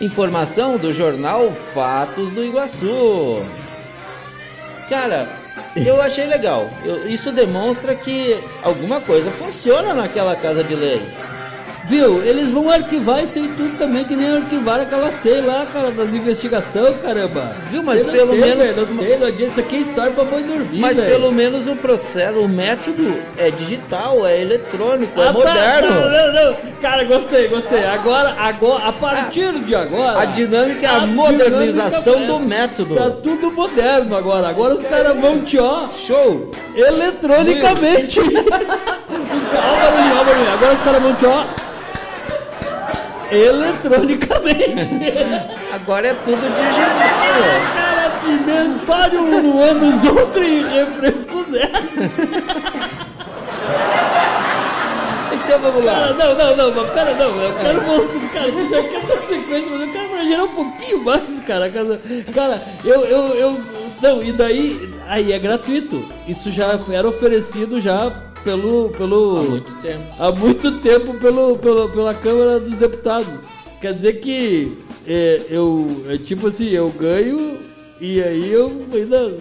[0.00, 3.40] Informação do jornal Fatos do Iguaçu.
[4.88, 5.28] Cara,
[5.74, 6.80] eu achei legal.
[6.82, 11.39] Eu, isso demonstra que alguma coisa funciona naquela casa de leis.
[11.90, 12.22] Viu?
[12.22, 16.10] Eles vão arquivar isso aí tudo também, que nem arquivaram aquela C lá, cara, das
[16.10, 17.52] investigações, caramba.
[17.68, 17.82] Viu?
[17.82, 18.64] Mas pelo tem, menos.
[18.96, 20.78] Véio, não isso aqui é história pra boi dormir.
[20.78, 25.88] Mas pelo menos o processo, o método é digital, é eletrônico, é ah, é moderno.
[25.88, 26.56] Tá, não, não, não.
[26.80, 27.84] Cara, gostei, gostei.
[27.86, 30.20] Agora, agora, a partir ah, de agora.
[30.20, 32.94] A dinâmica é a, a modernização do método.
[32.94, 34.48] Tá tudo moderno agora.
[34.48, 35.88] Agora os caras vão te, ó.
[35.96, 36.52] Show!
[36.72, 38.20] Eletronicamente.
[38.22, 40.52] os caras.
[40.54, 41.44] Agora os caras vão te, ó
[43.32, 44.88] eletronicamente.
[45.74, 47.00] Agora é tudo digital.
[47.74, 51.70] Cara, pimentório no anos outro e refresco zero.
[55.50, 55.92] Então vamos lá.
[55.94, 57.42] Cara, não, não, não, mas pera, não.
[57.42, 57.80] Eu quero é.
[57.80, 58.32] voltar.
[58.32, 61.70] Cara, você já quer essa sequência, mas eu quero gerar um pouquinho mais, cara.
[62.32, 63.60] Cara, eu, eu, eu.
[64.00, 64.94] Não, e daí.
[65.08, 66.04] Aí é gratuito.
[66.28, 68.12] Isso já era oferecido já
[68.44, 73.28] pelo, pelo há muito tempo, há muito tempo pelo, pelo, pela Câmara dos Deputados.
[73.80, 74.76] Quer dizer que
[75.06, 77.58] é, eu é, tipo assim, eu ganho
[78.00, 79.32] e aí eu ainda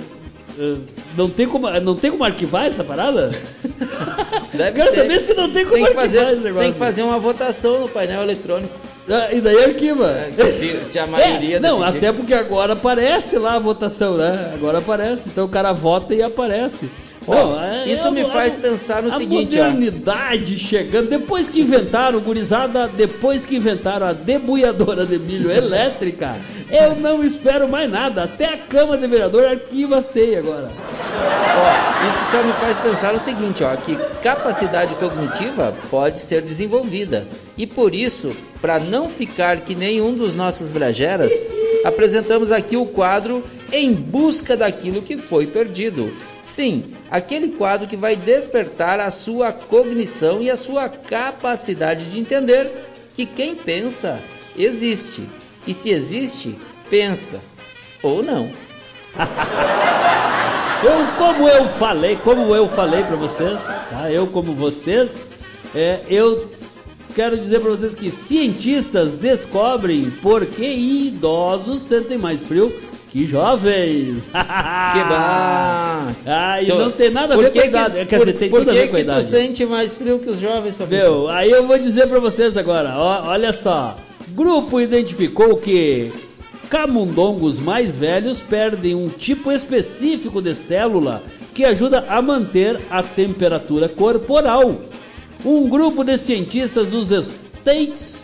[0.58, 0.76] eh,
[1.18, 3.32] não tem como, não tem como arquivar essa parada?
[4.54, 5.02] Deve Quero ter.
[5.02, 6.64] saber se não tem como tem arquivar fazer, esse negócio.
[6.64, 8.74] Tem que fazer uma votação no painel eletrônico.
[9.10, 10.12] Ah, E daí arquiva.
[10.12, 11.98] É, se, se a maioria É, não, decidir.
[11.98, 14.52] até porque agora aparece lá a votação, né?
[14.54, 15.30] Agora aparece.
[15.30, 16.90] Então o cara vota e aparece.
[17.32, 19.64] Ó, Não, é- isso é me a- faz pensar no a seguinte, ó.
[19.66, 21.10] modernidade chegando.
[21.10, 26.36] Depois que inventaram, gurizada, depois que inventaram a debuiadora de milho elétrica,
[26.72, 28.24] eu não espero mais nada.
[28.24, 30.72] Até a cama de vereador arquiva a ceia agora.
[30.72, 37.28] Ó, isso só me faz pensar no seguinte, ó, que capacidade cognitiva pode ser desenvolvida.
[37.58, 41.34] E por isso, para não ficar que nenhum dos nossos brageras,
[41.86, 46.12] apresentamos aqui o quadro Em Busca daquilo que foi perdido.
[46.42, 52.72] Sim, aquele quadro que vai despertar a sua cognição e a sua capacidade de entender
[53.14, 54.22] que quem pensa
[54.58, 55.28] existe.
[55.66, 56.58] E se existe,
[56.90, 57.42] pensa.
[58.02, 58.50] Ou não.
[60.82, 64.10] Eu, como eu falei, como eu falei para vocês, tá?
[64.10, 65.30] Eu como vocês,
[65.76, 66.50] é, eu
[67.14, 72.74] quero dizer para vocês que cientistas descobrem por que idosos sentem mais frio
[73.12, 74.24] que jovens.
[74.92, 76.16] Que bom!
[76.26, 78.06] Ah, e Então, não tem nada a por ver que com a que- idade.
[78.08, 79.26] Quer por- dizer, tem por tudo a que ver com a que tu idade.
[79.26, 81.06] sente mais frio que os jovens, Fabrício?
[81.12, 83.98] Meu, aí eu vou dizer pra vocês agora, ó, olha só.
[84.30, 86.12] Grupo identificou que
[86.70, 91.22] camundongos mais velhos perdem um tipo específico de célula
[91.54, 94.76] que ajuda a manter a temperatura corporal.
[95.46, 98.19] Um grupo de cientistas dos States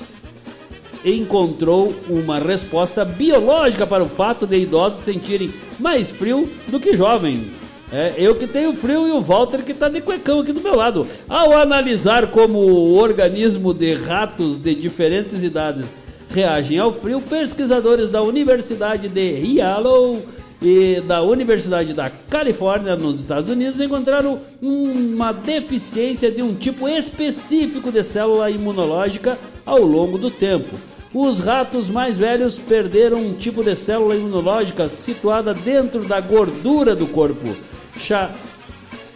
[1.06, 7.64] encontrou uma resposta biológica para o fato de idosos sentirem mais frio do que jovens.
[7.91, 10.76] É, eu que tenho frio e o Walter que está de cuecão aqui do meu
[10.76, 11.08] lado.
[11.30, 15.95] Ao analisar como o organismo de ratos de diferentes idades
[16.34, 20.22] reagem ao frio, pesquisadores da Universidade de Yale
[20.62, 27.91] e da Universidade da Califórnia, nos Estados Unidos, encontraram uma deficiência de um tipo específico
[27.91, 30.76] de célula imunológica ao longo do tempo.
[31.18, 37.07] Os ratos mais velhos perderam um tipo de célula imunológica situada dentro da gordura do
[37.07, 37.55] corpo,
[37.97, 38.36] cha-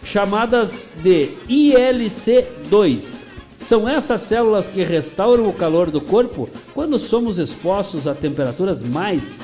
[0.02, 3.16] chamadas de ILC2.
[3.60, 9.34] São essas células que restauram o calor do corpo quando somos expostos a temperaturas mais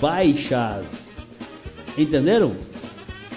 [0.00, 1.24] baixas.
[1.96, 2.52] Entenderam?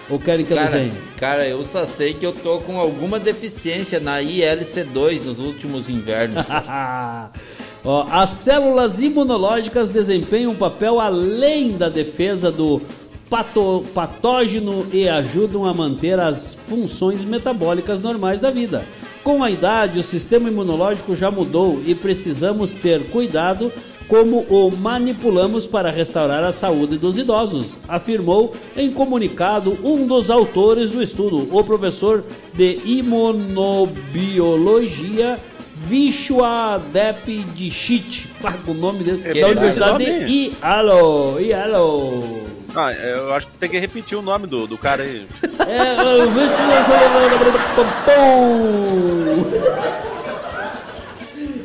[0.09, 0.93] Ou querem que eu Cara, desenhe?
[1.17, 6.45] cara, eu só sei que eu tô com alguma deficiência na ILC2 nos últimos invernos.
[7.85, 12.81] Ó, as células imunológicas desempenham um papel além da defesa do
[13.29, 18.85] pato- patógeno e ajudam a manter as funções metabólicas normais da vida.
[19.23, 23.71] Com a idade, o sistema imunológico já mudou e precisamos ter cuidado
[24.07, 30.89] como o manipulamos para restaurar a saúde dos idosos, afirmou em comunicado um dos autores
[30.89, 32.21] do estudo, o professor
[32.53, 35.39] de imunobiologia
[35.85, 38.27] Vishwadep Dixit,
[38.67, 40.25] o nome dele, Que da verdade, Universidade nome?
[40.25, 42.43] de Ialo, Ialo.
[42.75, 45.25] Ah, eu acho que tem que repetir o nome do, do cara aí.
[45.67, 47.73] É, o Vishwadep-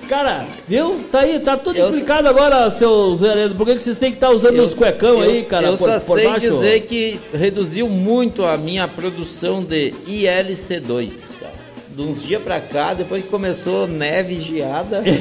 [0.08, 1.00] Cara, viu?
[1.12, 3.56] Tá aí, tá tudo Eu- explicado agora, seu Zé Leandro.
[3.58, 5.66] Por que, que vocês têm que estar usando os cuecão aí, cara?
[5.66, 6.40] Eu por, só por sei baixo?
[6.48, 11.67] dizer que reduziu muito a minha produção de ILC2, cara.
[11.98, 15.02] De uns dias pra cá, depois que começou neve e geada.
[15.02, 15.18] Depois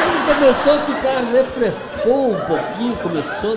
[0.00, 3.54] que começou a ficar, refrescou um pouquinho, começou.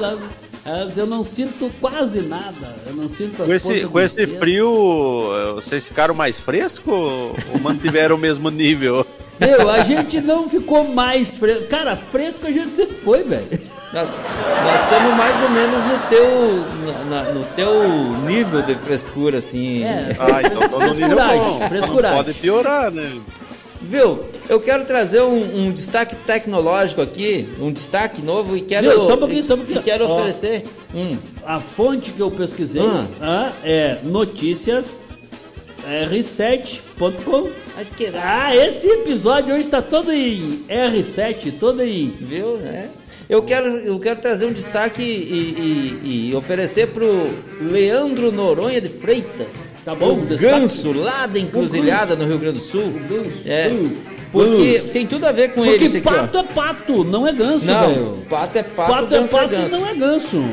[0.66, 2.76] Mas eu não sinto quase nada.
[2.86, 8.20] Eu não sinto Com esse, com esse frio, vocês ficaram mais frescos ou mantiveram o
[8.20, 9.08] mesmo nível?
[9.40, 11.70] Meu, a gente não ficou mais fresco.
[11.70, 13.48] Cara, fresco a gente sempre foi, velho.
[13.94, 17.84] Nós, nós estamos mais ou menos no teu, na- na- no teu
[18.26, 19.84] nível de frescura, assim.
[19.84, 20.16] É.
[20.18, 21.18] Ah, então tô no nível
[21.68, 22.02] Frescuragem, bom.
[22.02, 23.20] Não pode piorar, né?
[23.82, 24.24] Viu?
[24.48, 29.02] Eu quero trazer um, um destaque tecnológico aqui, um destaque novo e quero, Viu?
[29.02, 29.82] Só um pouquinho, só um e pouquinho.
[29.84, 30.16] quero Ó.
[30.18, 30.64] oferecer
[30.94, 31.18] um.
[31.46, 33.06] A fonte que eu pesquisei Ah.
[33.20, 35.02] ah, é notícias
[35.86, 37.50] r7.com.
[37.76, 42.12] Mas que Ah, esse episódio hoje está todo em R7, todo em.
[42.22, 42.90] Viu, né?
[43.32, 47.30] Eu quero, eu quero trazer um destaque e, e- e oferecer pro
[47.62, 49.72] Leandro Noronha de Freitas.
[49.86, 52.94] Tá bom, O ganso lá da encruzilhada no Rio Grande do Sul.
[53.46, 53.72] É.
[54.34, 56.42] Porque tem tudo a ver com ele Porque aqui, pato ó.
[56.42, 59.78] é pato, não é ganso, Não, pato é pato, Pato é ganso é pato, ganso.
[59.78, 60.46] não é ganso.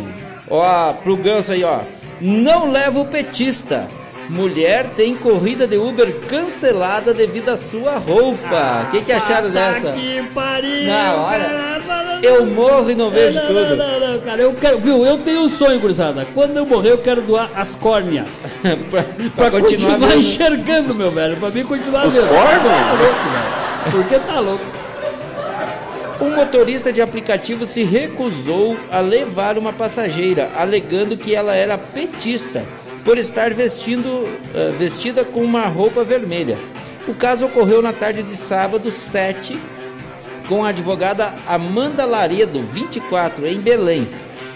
[0.49, 1.81] Ó, pro ganso aí, ó.
[2.20, 3.89] Não leva o petista.
[4.29, 8.87] Mulher tem corrida de Uber cancelada devido à sua roupa.
[8.87, 9.93] O que, que acharam dessa?
[9.93, 10.93] Que pariu!
[10.93, 11.45] Olha.
[11.45, 12.20] cara.
[12.22, 13.76] Eu morro e não vejo não, tudo.
[13.76, 15.05] Não, não, não, cara, eu quero, viu?
[15.07, 16.26] Eu tenho um sonho, gurizada.
[16.35, 18.47] Quando eu morrer, eu quero doar as córneas.
[18.91, 21.37] pra, Pra, pra continuar, continuar, enxergando, meu velho.
[21.37, 22.29] Pra mim continuar Os vendo.
[22.29, 22.62] córneas?
[22.62, 23.91] Tá louco, velho.
[23.93, 24.64] Porque tá louco.
[26.20, 32.64] Um motorista de aplicativo se recusou a levar uma passageira, alegando que ela era petista
[33.09, 36.59] por estar vestindo, eh, vestida com uma roupa vermelha.
[37.09, 39.59] O caso ocorreu na tarde de sábado 7
[40.47, 44.07] com a advogada Amanda Laredo, 24, em Belém.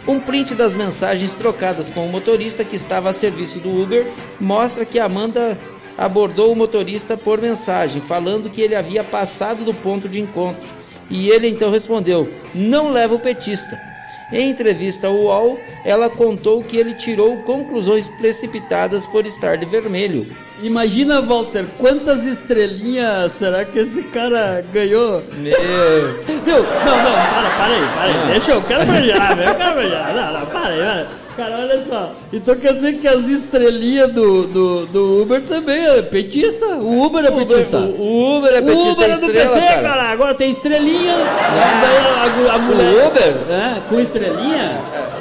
[0.07, 4.05] Um print das mensagens trocadas com o motorista que estava a serviço do Uber
[4.39, 5.57] mostra que Amanda
[5.97, 10.63] abordou o motorista por mensagem, falando que ele havia passado do ponto de encontro.
[11.09, 13.92] E ele então respondeu: Não leva o petista.
[14.33, 20.27] Em entrevista ao UOL, ela contou que ele tirou conclusões precipitadas por estar de vermelho.
[20.63, 25.23] Imagina, Walter, quantas estrelinhas será que esse cara ganhou?
[25.39, 25.53] Meu.
[26.45, 26.63] Viu?
[26.63, 28.15] Não, não, para, para aí, para aí.
[28.15, 28.29] Ah.
[28.31, 30.15] Deixa eu, quero brilhar, eu quero brilhar.
[30.15, 31.22] Não, não, para aí, para.
[31.37, 32.13] Cara, olha só.
[32.33, 36.67] Então quer dizer que as estrelinhas do, do, do Uber também é petista?
[36.67, 37.79] O Uber é petista?
[37.79, 39.83] O, o Uber é O petista Uber é do estrela, PT, cara.
[39.83, 40.03] cara.
[40.11, 41.17] Agora tem estrelinha.
[41.17, 42.93] daí a, a, a mulher.
[42.93, 43.35] O Uber?
[43.51, 44.71] É, com estrelinha?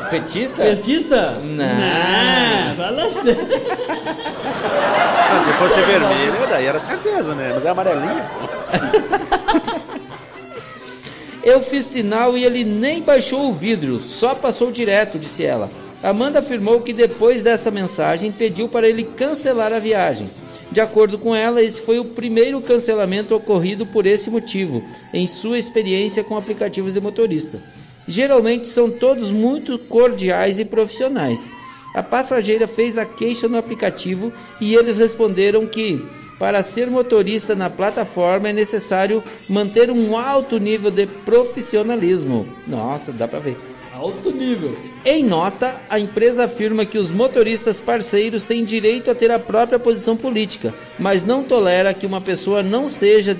[0.10, 0.64] Petista?
[0.64, 1.32] Petista?
[1.44, 1.66] Não.
[1.66, 3.48] Não, fala sério.
[5.34, 7.52] Ah, se fosse vermelho, daí era certeza, né?
[7.56, 9.82] Mas é amarelinho, pô.
[11.42, 15.70] Eu fiz sinal e ele nem baixou o vidro, só passou direto, disse ela.
[16.04, 20.28] Amanda afirmou que depois dessa mensagem pediu para ele cancelar a viagem.
[20.72, 24.82] De acordo com ela, esse foi o primeiro cancelamento ocorrido por esse motivo,
[25.14, 27.62] em sua experiência com aplicativos de motorista.
[28.08, 31.50] Geralmente são todos muito cordiais e profissionais.
[31.94, 36.04] A passageira fez a queixa no aplicativo e eles responderam que,
[36.40, 42.48] para ser motorista na plataforma, é necessário manter um alto nível de profissionalismo.
[42.66, 43.58] Nossa, dá pra ver.
[43.94, 44.76] Alto nível.
[45.04, 49.80] Em nota, a empresa afirma que os motoristas parceiros têm direito a ter a própria
[49.80, 53.36] posição política, mas não tolera que uma pessoa não seja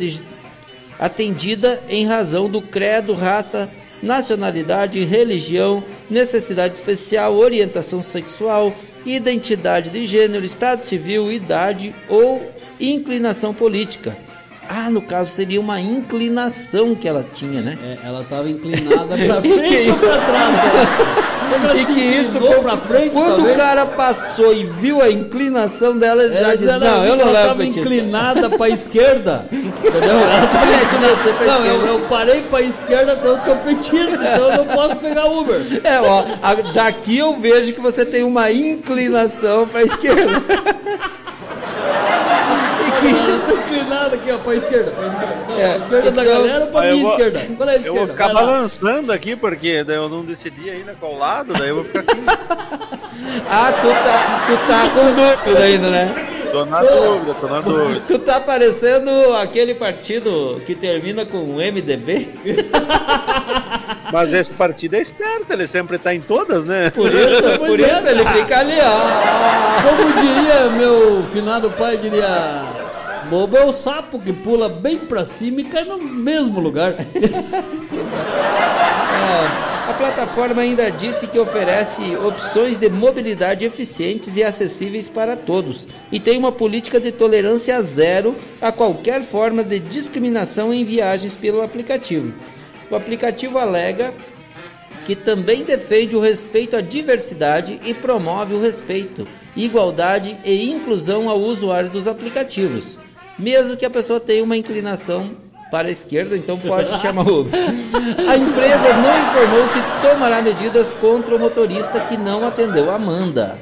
[0.98, 3.70] atendida em razão do credo, raça,
[4.02, 8.74] nacionalidade, religião, necessidade especial, orientação sexual,
[9.06, 12.42] identidade de gênero, estado civil, idade ou
[12.80, 14.18] inclinação política.
[14.74, 17.78] Ah, no caso seria uma inclinação que ela tinha, né?
[17.84, 20.56] É, ela tava inclinada pra que- frente ou pra trás?
[21.52, 23.56] Ela E que isso, pra frente, quando talvez?
[23.56, 27.32] o cara passou e viu a inclinação dela, ele já disse: Não, eu não ela
[27.34, 27.80] levo tava petista.
[27.82, 29.46] inclinada pra esquerda.
[29.52, 30.12] Entendeu?
[30.12, 34.58] Ela tava pra não, eu, eu parei pra esquerda, então eu sou petista, então eu
[34.60, 35.82] não posso pegar Uber.
[35.84, 40.42] É, ó, a- daqui eu vejo que você tem uma inclinação para a esquerda.
[44.12, 45.36] Inclinada aqui, ó, pra esquerda, pra esquerda.
[45.48, 47.56] Não, É, pra esquerda da então- galera ou pra eu minha vou- esquerda?
[47.58, 48.00] Qual é a Eu esquerda?
[48.00, 48.42] vou ficar Vai lá.
[48.42, 52.12] balançando aqui, porque daí eu não decidi ainda qual lado, daí eu vou ficar aqui.
[53.50, 56.28] Ah, tu tá, tu tá com dúvida ainda, né?
[56.52, 58.02] Tô na dúvida, tô na dúvida.
[58.08, 62.28] Tu tá parecendo aquele partido que termina com MDB.
[64.12, 66.90] Mas esse partido é esperto, ele sempre tá em todas, né?
[66.90, 69.82] Por isso, Pois por é, isso ele fica ali, ó.
[69.90, 72.64] Como diria meu finado pai, diria.
[73.32, 76.94] Bobo é o sapo que pula bem pra cima e cai no mesmo lugar.
[79.14, 85.88] É, a plataforma ainda disse que oferece opções de mobilidade eficientes e acessíveis para todos
[86.12, 91.62] e tem uma política de tolerância zero a qualquer forma de discriminação em viagens pelo
[91.62, 92.34] aplicativo.
[92.90, 94.14] O aplicativo alega
[95.06, 101.40] que também defende o respeito à diversidade e promove o respeito, igualdade e inclusão ao
[101.40, 102.98] usuário dos aplicativos,
[103.42, 105.30] mesmo que a pessoa tenha uma inclinação
[105.70, 107.54] para a esquerda, então pode chamar o Uber.
[108.30, 113.58] A empresa não informou se tomará medidas contra o motorista que não atendeu a Amanda.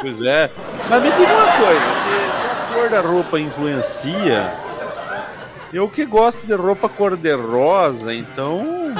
[0.00, 0.48] Pois é.
[0.88, 4.50] Mas me diga uma coisa, se, se a cor da roupa influencia,
[5.72, 8.94] Eu que gosto de roupa cor-de-rosa, então.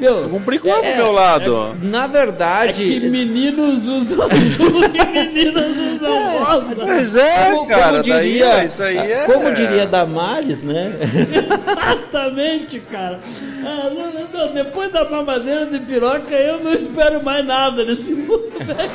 [0.00, 1.76] Meu, Cumpri com o É, meu lado.
[1.82, 6.76] Na é verdade, que meninos usam azul e meninas usam rosa.
[6.76, 7.90] Pois é, como, cara.
[7.90, 9.24] como diria, daí, isso aí é.
[9.26, 10.92] como diria Damares, né?
[11.34, 13.20] Exatamente, cara.
[13.62, 18.14] Ah, não, não, não, depois da mamadeira de piroca, eu não espero mais nada nesse
[18.14, 18.90] mundo, velho.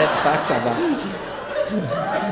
[0.00, 0.76] É pra acabar.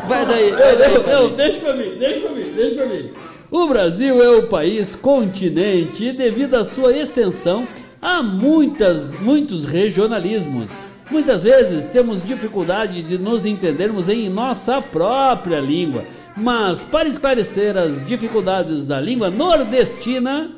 [0.06, 3.12] Vai daí, vai daí, eu, deixa pra mim, deixa pra mim, deixa pra mim.
[3.54, 7.68] O Brasil é o país continente e devido à sua extensão
[8.00, 10.70] há muitas, muitos regionalismos.
[11.10, 16.02] Muitas vezes temos dificuldade de nos entendermos em nossa própria língua.
[16.34, 20.50] Mas para esclarecer as dificuldades da língua nordestina,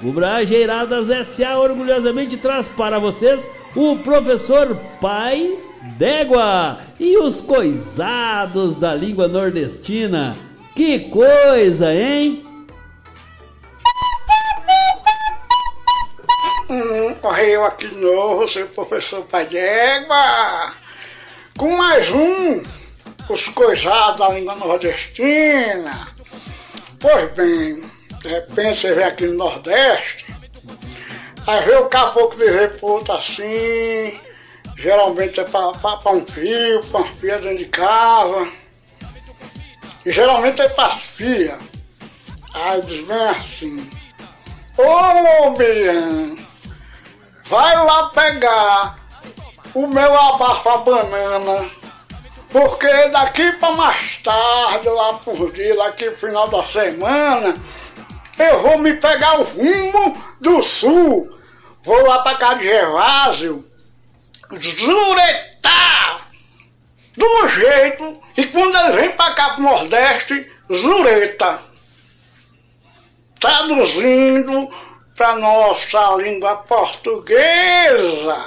[0.00, 5.58] o Brajeiradas SA orgulhosamente traz para vocês o professor Pai
[5.98, 10.36] d'Égua e os coisados da língua nordestina.
[10.74, 12.46] Que coisa, hein?
[16.70, 20.72] Hum, correu aqui de novo, seu professor Pai d'Égua,
[21.58, 22.62] com mais um,
[23.28, 26.06] os coisados da língua nordestina.
[27.00, 27.82] Pois bem,
[28.22, 30.26] de repente você vem aqui no Nordeste,
[31.46, 34.20] aí vê o caboclo dizer pro outro assim,
[34.76, 38.46] geralmente é para um fio, para umas fias dentro de casa,
[40.04, 41.58] e geralmente é para as fias.
[42.54, 43.90] Aí diz bem assim,
[44.76, 46.36] Ô Miriam,
[47.44, 48.98] vai lá pegar
[49.74, 51.70] o meu abafa banana,
[52.48, 57.56] porque daqui para mais tarde, lá por dia, daqui pro final da semana,
[58.38, 61.30] eu vou me pegar o rumo do sul.
[61.82, 63.70] Vou lá pra casa de Gervásio,
[67.20, 71.60] zuretar do jeito, e quando ele vem pra cá pro Nordeste, zureta
[73.38, 74.68] traduzindo
[75.16, 78.38] para nossa língua portuguesa,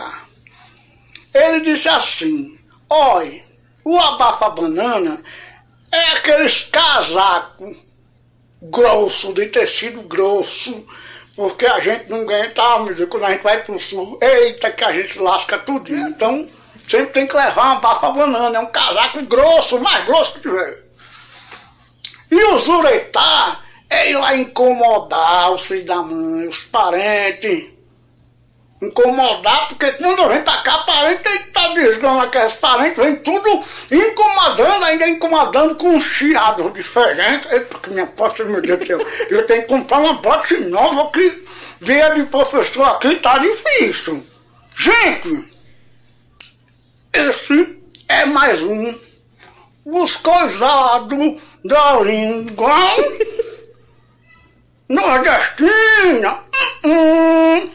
[1.33, 2.59] ele disse assim:
[2.89, 3.43] olha,
[3.83, 5.21] o abafa-banana
[5.91, 7.75] é aqueles casacos
[8.61, 10.85] grosso, de tecido grosso,
[11.35, 14.71] porque a gente não aguenta, ah, meu Deus, quando a gente vai pro sul, eita,
[14.71, 16.07] que a gente lasca tudinho.
[16.07, 16.47] Então,
[16.87, 20.83] sempre tem que levar uma abafa-banana, é um casaco grosso, mais grosso que tiver.
[22.31, 23.59] E o zuretá
[23.89, 27.71] é ir lá incomodar os filhos da mãe, os parentes.
[28.81, 33.63] Incomodar, porque quando vem pra cá, parente tem que estar desdando aqueles parentes, vem tudo
[33.89, 37.47] incomodando, ainda incomodando com um chiado diferente.
[37.49, 41.09] Eita, que minha posse, meu Deus do céu, eu tenho que comprar uma posse nova
[41.11, 41.45] que
[41.79, 44.25] veio de professor aqui, tá difícil.
[44.75, 45.52] Gente,
[47.13, 48.95] esse é mais um,
[49.85, 52.95] os coisados da língua
[54.89, 56.39] nordestina.
[56.83, 57.69] Hum, hum.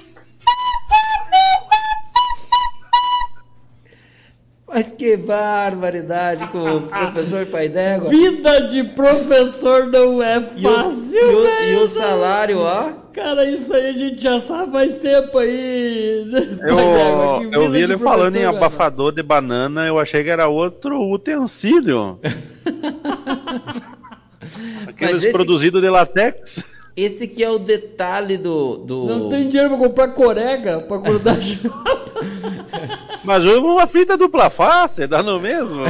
[4.68, 8.10] Mas que barbaridade com o professor Pai d'Égua.
[8.10, 11.68] Vida de professor não é E o, fácil, e o- velho.
[11.80, 12.92] e o salário, ó.
[13.14, 16.24] Cara, isso aí a gente já sabe faz tempo aí.
[16.62, 22.20] Eu, eu vi ele falando em abafador de banana, eu achei que era outro utensílio.
[24.86, 26.62] Aqueles esse- produzidos de latex.
[26.98, 28.78] Esse que é o detalhe do.
[28.78, 29.04] do...
[29.04, 32.10] Não tem dinheiro pra comprar corega pra grudar chapa.
[33.22, 35.84] Mas uma fita dupla face, dá no mesmo.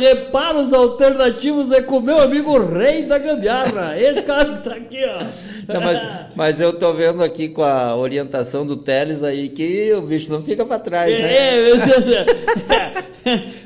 [0.00, 4.00] Reparos alternativos é com meu amigo Rei da Gambiarra.
[4.00, 5.18] Esse cara que tá aqui, ó.
[5.72, 6.06] Não, mas,
[6.36, 10.42] mas eu tô vendo aqui com a orientação do Teles aí que o bicho não
[10.42, 11.34] fica pra trás, né?
[11.34, 12.94] É, é,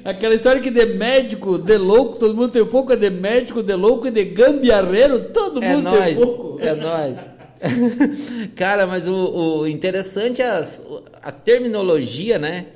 [0.09, 3.63] aquela história que de médico, de louco, todo mundo tem um pouco, é de médico,
[3.63, 6.59] de louco e de gambiarreiro, todo É mundo tem nóis, pouco.
[6.63, 7.31] é nóis.
[8.57, 10.83] Cara, mas o, o interessante é as-
[11.23, 12.67] a terminologia, né?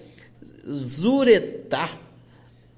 [0.69, 1.89] Zuretá.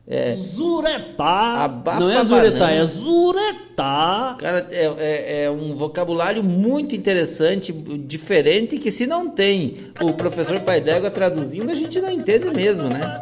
[0.08, 1.64] É, Zuretá.
[1.64, 2.70] Abafa Não é banana.
[2.70, 4.36] é zuretá.
[4.38, 10.60] cara, é, é- é um vocabulário muito interessante, diferente, que se não tem o professor
[10.60, 13.20] Pai d'Égua traduzindo, a gente não entende mesmo, né?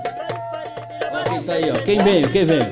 [1.10, 1.74] Ó, Quem tá aí, ó?
[1.82, 2.30] Quem veio?
[2.30, 2.66] Quem veio?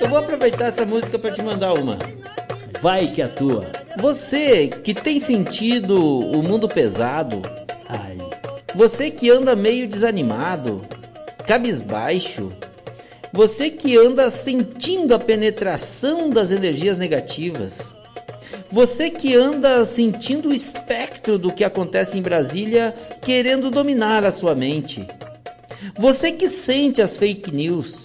[0.00, 1.98] Eu vou aproveitar essa música para te mandar uma.
[2.80, 3.66] Vai que é tua.
[3.98, 7.42] Você que tem sentido o mundo pesado.
[8.78, 10.86] Você que anda meio desanimado,
[11.44, 12.52] cabisbaixo,
[13.32, 17.98] você que anda sentindo a penetração das energias negativas,
[18.70, 24.54] você que anda sentindo o espectro do que acontece em Brasília, querendo dominar a sua
[24.54, 25.04] mente.
[25.96, 28.04] Você que sente as fake news,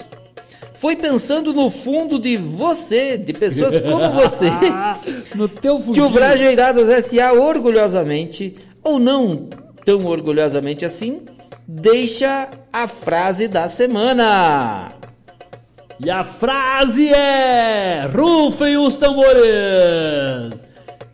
[0.73, 4.49] foi pensando no fundo de você, de pessoas como você,
[5.93, 6.09] que o.
[6.09, 11.21] Brajeiradas SA orgulhosamente, ou não tão orgulhosamente assim,
[11.67, 14.91] deixa a frase da semana.
[15.99, 20.63] E a frase é: Rufem os tambores!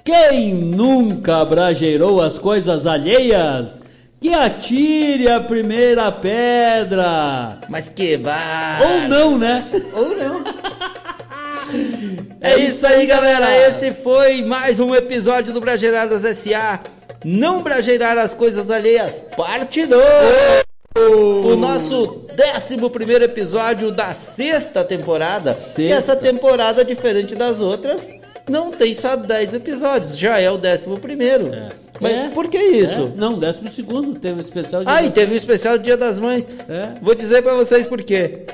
[0.04, 3.84] Quem nunca brajeirou as coisas alheias,
[4.20, 7.60] que atire a primeira pedra!
[7.70, 8.82] Mas que vai.
[8.82, 9.64] Ou não, né?
[9.94, 10.44] Ou não.
[12.42, 13.68] É isso aí, galera.
[13.68, 16.80] Esse foi mais um episódio do Brajeiradas SA.
[17.24, 20.04] Não brajeirar as coisas alheias, parte 2.
[20.98, 22.26] O nosso
[22.58, 25.54] 11 primeiro episódio da sexta temporada.
[25.54, 25.82] Sexta.
[25.82, 28.10] E essa temporada, diferente das outras,
[28.50, 30.18] não tem só 10 episódios.
[30.18, 31.54] Já é o 11 primeiro.
[31.54, 31.70] É.
[32.02, 33.12] Mas É, por que isso?
[33.14, 34.90] é, não, décimo segundo, teve um especial de.
[34.90, 36.48] Ah, e teve o especial do Dia das Mães.
[36.70, 36.94] É.
[37.02, 38.46] Vou dizer pra vocês por quê.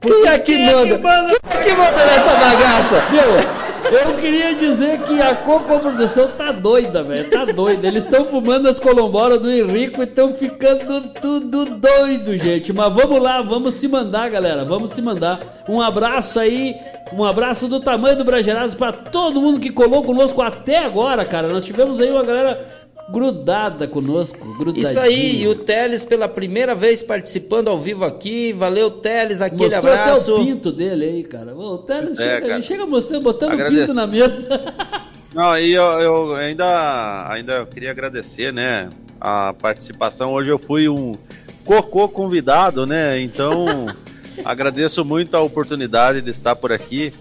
[0.00, 0.96] Quem é que Quem é manda?
[0.96, 1.34] que manda?
[1.50, 3.10] Quem é que manda nessa bagaça?
[3.10, 3.63] Meu,
[3.94, 7.30] eu queria dizer que a coprodução tá doida, velho.
[7.30, 7.86] Tá doida.
[7.86, 12.72] Eles estão fumando as colomboras do Henrico e estão ficando tudo doido, gente.
[12.72, 14.64] Mas vamos lá, vamos se mandar, galera.
[14.64, 15.40] Vamos se mandar.
[15.68, 16.76] Um abraço aí.
[17.12, 21.48] Um abraço do tamanho do Bragerados pra todo mundo que colou conosco até agora, cara.
[21.48, 24.54] Nós tivemos aí uma galera grudada conosco.
[24.56, 24.90] Grudadinha.
[24.90, 28.52] Isso aí, e o Teles pela primeira vez participando ao vivo aqui.
[28.52, 30.32] Valeu, Teles, aquele Mostrou abraço.
[30.34, 31.54] até o pinto dele aí, cara.
[31.54, 33.80] O Teles É, chega, chega mostrando, botando o Agradeço.
[33.82, 34.74] pinto na mesa.
[35.34, 38.88] Não, e eu, eu ainda, ainda queria agradecer, né,
[39.20, 40.32] a participação.
[40.32, 41.16] Hoje eu fui um
[41.64, 43.20] cocô convidado, né?
[43.20, 43.66] Então
[44.44, 47.12] agradeço muito a oportunidade de estar por aqui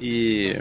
[0.00, 0.56] e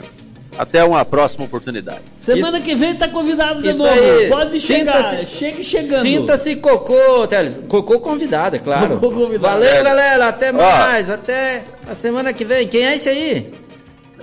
[0.57, 2.01] até uma próxima oportunidade.
[2.17, 3.91] Semana Isso- que vem tá convidado de isso novo.
[3.93, 4.27] aí.
[4.29, 5.25] Pode chegar.
[5.25, 6.01] Chegue chegando.
[6.03, 7.59] Sinta-se cocô, Teles.
[7.67, 8.97] Cocô convidado, é claro.
[8.99, 9.53] Cocô convidado.
[9.55, 9.83] Valeu, É.
[9.83, 10.27] galera.
[10.27, 10.53] Até Ó.
[10.53, 11.09] mais.
[11.09, 12.67] Até a semana que vem.
[12.67, 13.51] Quem é esse aí?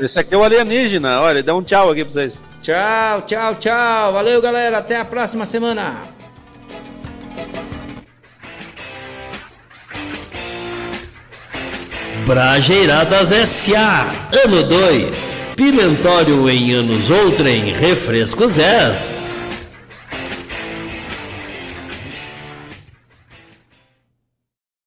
[0.01, 2.41] Esse aqui é o alienígena, olha, dá um tchau aqui pra vocês.
[2.62, 4.12] Tchau, tchau, tchau.
[4.12, 4.79] Valeu, galera.
[4.79, 6.03] Até a próxima semana.
[12.29, 14.29] Brajeiradas S.A.
[14.45, 15.37] Ano 2.
[15.57, 17.72] Pimentório em anos outrem.
[17.72, 19.38] Refrescos Est.